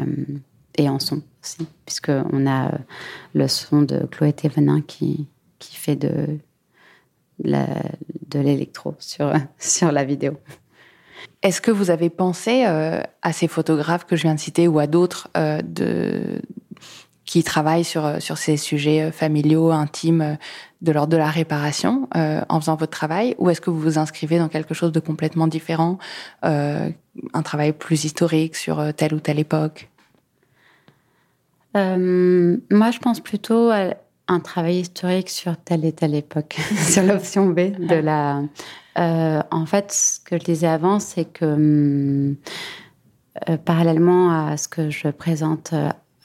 et 0.76 0.88
en 0.88 0.98
son 0.98 1.22
aussi, 1.42 1.66
puisqu'on 1.84 2.46
a 2.46 2.68
euh, 2.68 2.78
le 3.34 3.48
son 3.48 3.82
de 3.82 4.06
Chloé 4.06 4.32
Thévenin 4.32 4.82
qui, 4.82 5.26
qui 5.58 5.76
fait 5.76 5.96
de, 5.96 6.38
de 7.38 8.38
l'électro 8.38 8.94
sur, 8.98 9.32
sur 9.58 9.92
la 9.92 10.04
vidéo. 10.04 10.34
Est-ce 11.42 11.60
que 11.60 11.70
vous 11.70 11.90
avez 11.90 12.10
pensé 12.10 12.66
euh, 12.66 13.00
à 13.22 13.32
ces 13.32 13.48
photographes 13.48 14.04
que 14.04 14.16
je 14.16 14.22
viens 14.22 14.34
de 14.34 14.40
citer 14.40 14.68
ou 14.68 14.78
à 14.78 14.86
d'autres 14.86 15.28
qui 17.26 17.42
travaillent 17.42 17.84
sur, 17.84 18.06
euh, 18.06 18.20
sur 18.20 18.38
ces 18.38 18.56
sujets 18.56 19.02
euh, 19.02 19.12
familiaux, 19.12 19.72
intimes, 19.72 20.20
euh, 20.22 20.34
de 20.80 20.92
l'ordre 20.92 21.12
de 21.12 21.16
la 21.16 21.30
réparation 21.30 22.06
en 22.12 22.60
faisant 22.60 22.76
votre 22.76 22.92
travail 22.92 23.34
Ou 23.38 23.48
est-ce 23.48 23.62
que 23.62 23.70
vous 23.70 23.80
vous 23.80 23.98
inscrivez 23.98 24.38
dans 24.38 24.48
quelque 24.48 24.74
chose 24.74 24.92
de 24.92 25.00
complètement 25.00 25.46
différent, 25.46 25.96
un 26.42 26.92
travail 27.42 27.72
plus 27.72 28.04
historique 28.04 28.54
sur 28.54 28.92
telle 28.94 29.14
ou 29.14 29.18
telle 29.18 29.38
époque? 29.38 29.88
Moi, 31.74 32.90
je 32.90 32.98
pense 32.98 33.20
plutôt 33.20 33.70
à 33.70 33.94
un 34.28 34.40
travail 34.40 34.80
historique 34.80 35.30
sur 35.30 35.56
telle 35.56 35.86
et 35.86 35.92
telle 35.92 36.14
époque, 36.14 36.58
sur 36.76 37.02
l'option 37.02 37.46
B 37.46 37.70
de 37.78 37.96
la... 37.96 38.42
en 38.96 39.66
fait, 39.66 39.90
ce 39.92 40.20
que 40.20 40.38
je 40.38 40.44
disais 40.44 40.68
avant, 40.68 41.00
c'est 41.00 41.24
que 41.24 41.46
hum, 41.46 42.36
parallèlement 43.64 44.46
à 44.46 44.58
ce 44.58 44.68
que 44.68 44.90
je 44.90 45.08
présente 45.08 45.72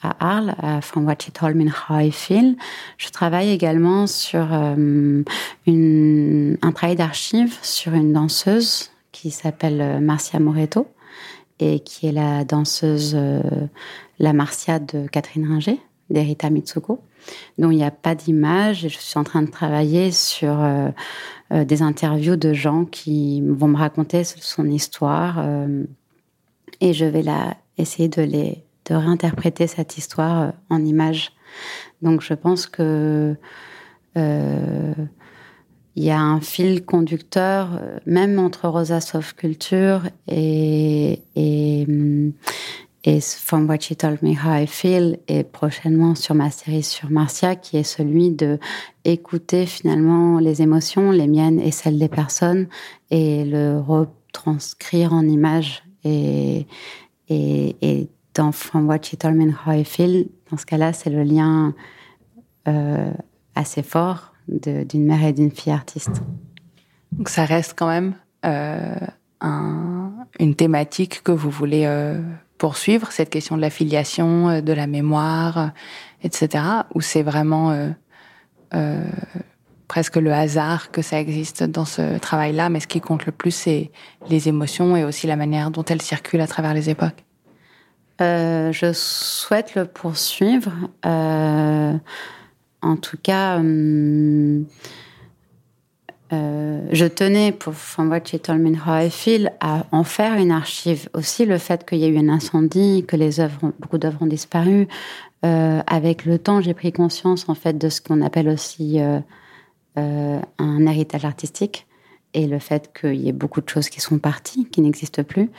à 0.02 0.16
Arles, 0.18 0.54
à 0.58 0.80
From 0.80 1.06
What 1.06 1.16
She 1.20 1.32
Told 1.32 1.56
Me 1.56 1.66
How 1.66 2.00
I 2.00 2.10
Feel. 2.10 2.56
Je 2.98 3.08
travaille 3.10 3.50
également 3.50 4.06
sur 4.06 4.52
euh, 4.52 5.22
un 5.66 6.72
travail 6.72 6.96
d'archives 6.96 7.56
sur 7.62 7.94
une 7.94 8.12
danseuse 8.12 8.90
qui 9.12 9.30
s'appelle 9.30 9.80
euh, 9.80 10.00
Marcia 10.00 10.40
Moreto 10.40 10.88
et 11.60 11.80
qui 11.80 12.08
est 12.08 12.12
la 12.12 12.44
danseuse 12.44 13.14
euh, 13.14 13.40
La 14.18 14.32
Marcia 14.32 14.78
de 14.78 15.06
Catherine 15.06 15.46
Ringer, 15.46 15.78
d'Erita 16.10 16.50
Mitsuko, 16.50 17.00
dont 17.58 17.70
il 17.70 17.76
n'y 17.76 17.84
a 17.84 17.90
pas 17.90 18.14
d'image. 18.14 18.88
Je 18.88 18.98
suis 18.98 19.18
en 19.18 19.24
train 19.24 19.42
de 19.42 19.50
travailler 19.50 20.10
sur 20.10 20.58
des 21.50 21.82
interviews 21.82 22.36
de 22.36 22.52
gens 22.52 22.84
qui 22.84 23.40
vont 23.46 23.68
me 23.68 23.76
raconter 23.76 24.24
son 24.24 24.66
histoire 24.66 25.44
et 26.80 26.92
je 26.92 27.04
vais 27.04 27.22
la, 27.22 27.56
essayer 27.78 28.08
de 28.08 28.22
les 28.22 28.64
de 28.86 28.94
réinterpréter 28.94 29.66
cette 29.66 29.96
histoire 29.98 30.42
euh, 30.42 30.50
en 30.70 30.84
images. 30.84 31.32
Donc 32.00 32.22
je 32.22 32.34
pense 32.34 32.66
que 32.66 33.36
euh, 34.16 34.94
il 35.94 36.04
y 36.04 36.10
a 36.10 36.20
un 36.20 36.40
fil 36.40 36.84
conducteur, 36.84 37.78
euh, 37.80 37.98
même 38.06 38.38
entre 38.38 38.68
Rosa 38.68 39.00
Soft 39.00 39.36
Culture 39.36 40.02
et, 40.26 41.22
et 41.36 41.86
From 43.20 43.68
What 43.68 43.80
She 43.80 43.96
Told 43.96 44.22
Me 44.22 44.30
How 44.30 44.62
I 44.62 44.66
Feel, 44.66 45.18
et 45.28 45.42
prochainement 45.44 46.14
sur 46.14 46.34
ma 46.34 46.50
série 46.50 46.82
sur 46.82 47.10
Marcia, 47.10 47.56
qui 47.56 47.76
est 47.76 47.82
celui 47.82 48.30
de 48.30 48.58
écouter 49.04 49.66
finalement 49.66 50.38
les 50.38 50.62
émotions, 50.62 51.10
les 51.10 51.26
miennes 51.26 51.60
et 51.60 51.72
celles 51.72 51.98
des 51.98 52.08
personnes, 52.08 52.68
et 53.10 53.44
le 53.44 53.78
retranscrire 53.78 55.12
en 55.12 55.22
images 55.22 55.82
et 56.04 56.66
dans 58.34 58.52
From 58.52 58.88
What 58.88 59.02
She 59.02 59.18
Told 59.18 59.36
Me 59.36 59.52
How 59.66 59.72
I 59.72 59.84
Feel, 59.84 60.28
dans 60.50 60.56
ce 60.56 60.66
cas-là, 60.66 60.92
c'est 60.92 61.10
le 61.10 61.22
lien 61.22 61.74
euh, 62.68 63.10
assez 63.54 63.82
fort 63.82 64.32
d'une 64.48 65.04
mère 65.04 65.24
et 65.24 65.32
d'une 65.32 65.50
fille 65.50 65.72
artiste. 65.72 66.22
Donc 67.12 67.28
ça 67.28 67.44
reste 67.44 67.74
quand 67.76 67.88
même 67.88 68.14
euh, 68.44 68.94
un, 69.40 70.12
une 70.40 70.54
thématique 70.54 71.22
que 71.22 71.32
vous 71.32 71.50
voulez 71.50 71.84
euh, 71.86 72.20
poursuivre, 72.58 73.12
cette 73.12 73.30
question 73.30 73.56
de 73.56 73.60
la 73.60 73.70
filiation, 73.70 74.60
de 74.60 74.72
la 74.72 74.86
mémoire, 74.86 75.72
etc. 76.22 76.64
Ou 76.94 77.00
c'est 77.00 77.22
vraiment 77.22 77.92
presque 79.88 80.16
le 80.16 80.32
hasard 80.32 80.90
que 80.90 81.02
ça 81.02 81.20
existe 81.20 81.64
dans 81.64 81.84
ce 81.84 82.18
travail-là, 82.18 82.70
mais 82.70 82.80
ce 82.80 82.86
qui 82.86 83.00
compte 83.00 83.26
le 83.26 83.32
plus, 83.32 83.50
c'est 83.50 83.90
les 84.30 84.48
émotions 84.48 84.96
et 84.96 85.04
aussi 85.04 85.26
la 85.26 85.36
manière 85.36 85.70
dont 85.70 85.84
elles 85.84 86.00
circulent 86.00 86.40
à 86.40 86.46
travers 86.46 86.72
les 86.72 86.88
époques? 86.88 87.24
Euh, 88.20 88.72
je 88.72 88.92
souhaite 88.92 89.74
le 89.74 89.84
poursuivre. 89.84 90.72
Euh, 91.06 91.94
en 92.82 92.96
tout 92.96 93.16
cas, 93.22 93.58
euh, 93.58 94.62
je 96.32 97.06
tenais 97.06 97.52
pour 97.52 97.74
From 97.74 98.10
What 98.10 98.24
She 98.24 98.36
à 99.60 99.86
en 99.92 100.04
faire 100.04 100.34
une 100.34 100.50
archive. 100.50 101.08
Aussi 101.14 101.46
le 101.46 101.58
fait 101.58 101.88
qu'il 101.88 101.98
y 101.98 102.04
a 102.04 102.08
eu 102.08 102.18
un 102.18 102.28
incendie, 102.28 103.04
que 103.06 103.16
les 103.16 103.40
œuvres, 103.40 103.72
beaucoup 103.78 103.98
d'œuvres 103.98 104.22
ont 104.22 104.26
disparu. 104.26 104.88
Avec 105.44 106.24
le 106.24 106.38
temps, 106.38 106.60
j'ai 106.60 106.72
pris 106.72 106.92
conscience 106.92 107.48
en 107.48 107.54
fait 107.54 107.76
de 107.76 107.88
ce 107.88 108.00
qu'on 108.00 108.22
appelle 108.22 108.48
aussi 108.48 109.00
un 109.96 110.86
héritage 110.86 111.24
artistique 111.24 111.86
et 112.34 112.46
le 112.46 112.58
fait 112.58 112.90
qu'il 112.98 113.20
y 113.20 113.28
ait 113.28 113.32
beaucoup 113.32 113.60
de 113.60 113.68
choses 113.68 113.88
qui 113.88 114.00
sont 114.00 114.18
parties, 114.18 114.66
qui 114.66 114.80
n'existent 114.80 115.22
plus. 115.22 115.50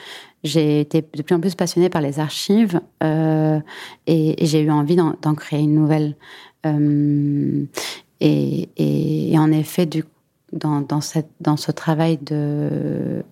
J'ai 0.43 0.79
été 0.79 1.01
de 1.01 1.21
plus 1.21 1.35
en 1.35 1.39
plus 1.39 1.55
passionnée 1.55 1.89
par 1.89 2.01
les 2.01 2.19
archives 2.19 2.81
et, 3.01 3.61
et 4.07 4.45
j'ai 4.45 4.61
eu 4.61 4.71
envie 4.71 4.95
d'en 4.95 5.35
créer 5.35 5.61
une 5.61 5.75
nouvelle. 5.75 6.15
Et, 8.19 8.69
et, 8.77 9.37
en 9.37 9.51
effet, 9.51 9.87
dans, 10.51 11.01
ce 11.01 11.71
travail 11.71 12.17
de 12.17 13.23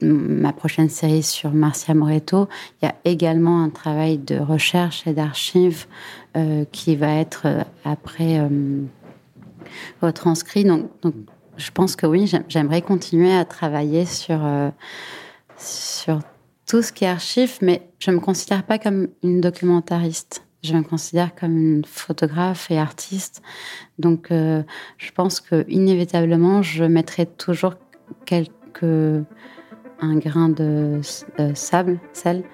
ma 0.00 0.52
prochaine 0.52 0.88
série 0.88 1.22
sur 1.22 1.52
Marcia 1.52 1.94
Moreto, 1.94 2.48
il 2.80 2.86
y 2.86 2.88
a 2.88 2.94
également 3.04 3.62
un 3.62 3.70
travail 3.70 4.18
de 4.18 4.38
recherche 4.38 5.06
et 5.06 5.12
d'archives 5.12 5.86
euh, 6.36 6.64
qui 6.70 6.96
va 6.96 7.14
être 7.14 7.42
euh, 7.46 7.62
après 7.84 8.38
euh, 8.38 8.82
retranscrit. 10.00 10.66
Je 11.58 11.70
pense 11.70 11.96
que 11.96 12.06
oui, 12.06 12.32
j'aimerais 12.48 12.82
continuer 12.82 13.34
à 13.34 13.44
travailler 13.44 14.06
sur, 14.06 14.44
euh, 14.44 14.70
sur 15.56 16.20
tout 16.66 16.82
ce 16.82 16.92
qui 16.92 17.04
est 17.04 17.08
archive, 17.08 17.58
mais 17.60 17.82
je 17.98 18.10
ne 18.10 18.16
me 18.16 18.20
considère 18.20 18.62
pas 18.62 18.78
comme 18.78 19.08
une 19.22 19.40
documentariste. 19.40 20.44
Je 20.62 20.74
me 20.74 20.82
considère 20.82 21.34
comme 21.34 21.56
une 21.56 21.84
photographe 21.84 22.70
et 22.70 22.78
artiste. 22.78 23.42
Donc, 23.98 24.30
euh, 24.30 24.62
je 24.96 25.10
pense 25.12 25.40
que 25.40 25.64
inévitablement, 25.68 26.62
je 26.62 26.84
mettrai 26.84 27.26
toujours 27.26 27.74
quelques 28.24 29.24
un 30.00 30.16
grain 30.16 30.48
de 30.48 31.00
sable, 31.54 31.98
sel. 32.12 32.44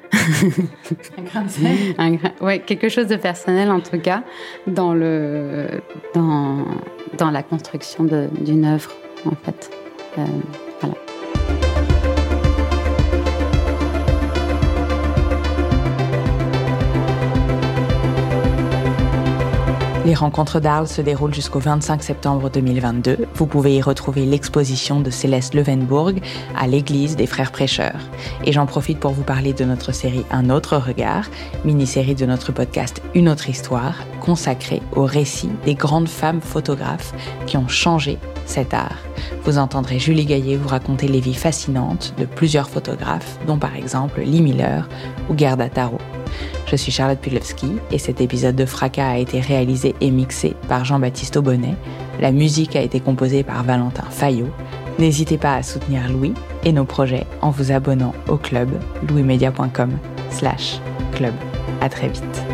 un 1.18 1.22
grain 1.22 1.42
de 1.42 1.50
sel. 1.50 2.18
ouais, 2.40 2.60
quelque 2.60 2.88
chose 2.88 3.06
de 3.06 3.16
personnel 3.16 3.70
en 3.70 3.80
tout 3.80 3.98
cas 3.98 4.22
dans 4.66 4.94
le 4.94 5.66
dans 6.14 6.64
dans 7.18 7.30
la 7.30 7.42
construction 7.42 8.04
d'une 8.04 8.64
œuvre 8.64 8.90
en 9.26 9.34
fait. 9.44 9.70
Euh, 10.18 10.22
Les 20.04 20.12
rencontres 20.12 20.60
d'Arles 20.60 20.86
se 20.86 21.00
déroulent 21.00 21.32
jusqu'au 21.32 21.60
25 21.60 22.02
septembre 22.02 22.50
2022. 22.50 23.26
Vous 23.34 23.46
pouvez 23.46 23.76
y 23.76 23.80
retrouver 23.80 24.26
l'exposition 24.26 25.00
de 25.00 25.08
Céleste 25.08 25.54
Levenbourg 25.54 26.12
à 26.54 26.66
l'église 26.66 27.16
des 27.16 27.26
Frères 27.26 27.52
Prêcheurs. 27.52 28.00
Et 28.44 28.52
j'en 28.52 28.66
profite 28.66 29.00
pour 29.00 29.12
vous 29.12 29.22
parler 29.22 29.54
de 29.54 29.64
notre 29.64 29.92
série 29.92 30.26
Un 30.30 30.50
autre 30.50 30.76
regard, 30.76 31.30
mini-série 31.64 32.14
de 32.14 32.26
notre 32.26 32.52
podcast 32.52 33.00
Une 33.14 33.30
autre 33.30 33.48
histoire, 33.48 33.94
consacrée 34.20 34.82
au 34.92 35.04
récit 35.04 35.50
des 35.64 35.74
grandes 35.74 36.08
femmes 36.08 36.42
photographes 36.42 37.14
qui 37.46 37.56
ont 37.56 37.68
changé 37.68 38.18
cet 38.44 38.74
art. 38.74 38.98
Vous 39.44 39.56
entendrez 39.56 39.98
Julie 39.98 40.26
Gaillet 40.26 40.56
vous 40.56 40.68
raconter 40.68 41.08
les 41.08 41.20
vies 41.20 41.32
fascinantes 41.32 42.12
de 42.18 42.26
plusieurs 42.26 42.68
photographes, 42.68 43.38
dont 43.46 43.58
par 43.58 43.74
exemple 43.74 44.20
Lee 44.20 44.42
Miller 44.42 44.86
ou 45.30 45.38
Gerda 45.38 45.70
Taro. 45.70 45.98
Je 46.74 46.78
suis 46.80 46.90
Charlotte 46.90 47.20
Pudlewski 47.20 47.76
et 47.92 47.98
cet 47.98 48.20
épisode 48.20 48.56
de 48.56 48.66
Fracas 48.66 49.10
a 49.10 49.18
été 49.18 49.38
réalisé 49.38 49.94
et 50.00 50.10
mixé 50.10 50.56
par 50.68 50.84
Jean-Baptiste 50.84 51.36
Aubonnet. 51.36 51.76
La 52.18 52.32
musique 52.32 52.74
a 52.74 52.82
été 52.82 52.98
composée 52.98 53.44
par 53.44 53.62
Valentin 53.62 54.02
Fayot. 54.10 54.48
N'hésitez 54.98 55.38
pas 55.38 55.54
à 55.54 55.62
soutenir 55.62 56.10
Louis 56.10 56.34
et 56.64 56.72
nos 56.72 56.84
projets 56.84 57.28
en 57.42 57.50
vous 57.50 57.70
abonnant 57.70 58.12
au 58.26 58.38
club 58.38 58.70
louismedia.com 59.08 59.92
slash 60.30 60.80
club. 61.12 61.34
À 61.80 61.88
très 61.88 62.08
vite. 62.08 62.53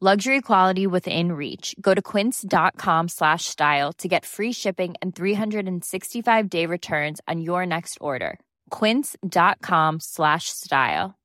Luxury 0.00 0.40
quality 0.40 0.86
within 0.86 1.32
reach. 1.32 1.74
Go 1.80 1.92
to 1.92 2.00
quince.com 2.00 3.08
slash 3.08 3.46
style 3.46 3.92
to 3.94 4.06
get 4.06 4.24
free 4.24 4.52
shipping 4.52 4.94
and 5.02 5.12
365 5.12 6.48
day 6.48 6.66
returns 6.66 7.20
on 7.26 7.40
your 7.40 7.66
next 7.66 7.98
order. 8.00 8.38
Quince.com 8.70 9.98
slash 9.98 10.50
style. 10.50 11.18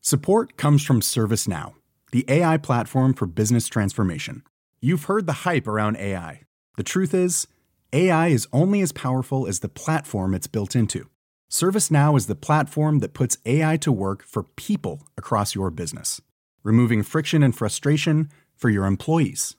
Support 0.00 0.56
comes 0.56 0.84
from 0.84 1.02
ServiceNow, 1.02 1.74
the 2.10 2.24
AI 2.26 2.56
platform 2.56 3.14
for 3.14 3.28
business 3.28 3.68
transformation. 3.68 4.42
You've 4.80 5.04
heard 5.04 5.26
the 5.26 5.44
hype 5.46 5.68
around 5.68 5.96
AI. 5.96 6.40
The 6.76 6.82
truth 6.82 7.14
is, 7.14 7.46
AI 7.92 8.26
is 8.28 8.48
only 8.52 8.80
as 8.80 8.90
powerful 8.90 9.46
as 9.46 9.60
the 9.60 9.68
platform 9.68 10.34
it's 10.34 10.48
built 10.48 10.74
into. 10.74 11.08
ServiceNow 11.48 12.16
is 12.16 12.26
the 12.26 12.34
platform 12.34 12.98
that 12.98 13.14
puts 13.14 13.38
AI 13.46 13.76
to 13.76 13.92
work 13.92 14.24
for 14.24 14.42
people 14.42 15.06
across 15.16 15.54
your 15.54 15.70
business 15.70 16.20
removing 16.62 17.02
friction 17.02 17.42
and 17.42 17.56
frustration 17.56 18.28
for 18.56 18.70
your 18.70 18.86
employees, 18.86 19.56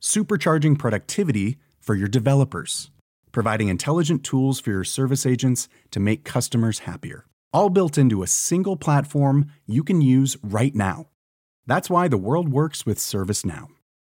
supercharging 0.00 0.78
productivity 0.78 1.58
for 1.80 1.94
your 1.94 2.08
developers, 2.08 2.90
providing 3.32 3.68
intelligent 3.68 4.24
tools 4.24 4.60
for 4.60 4.70
your 4.70 4.84
service 4.84 5.26
agents 5.26 5.68
to 5.90 6.00
make 6.00 6.24
customers 6.24 6.80
happier. 6.80 7.26
All 7.52 7.70
built 7.70 7.96
into 7.98 8.22
a 8.22 8.28
single 8.28 8.76
platform 8.76 9.50
you 9.66 9.84
can 9.84 10.00
use 10.00 10.36
right 10.42 10.74
now. 10.74 11.06
That's 11.66 11.90
why 11.90 12.08
the 12.08 12.18
world 12.18 12.48
works 12.48 12.86
with 12.86 12.98
ServiceNow. 12.98 13.68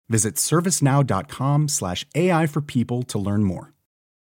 Visit 0.08 0.36
servicenow.com/ai 0.36 2.46
for 2.46 2.60
people 2.60 3.02
to 3.02 3.18
learn 3.18 3.42
more. 3.44 3.74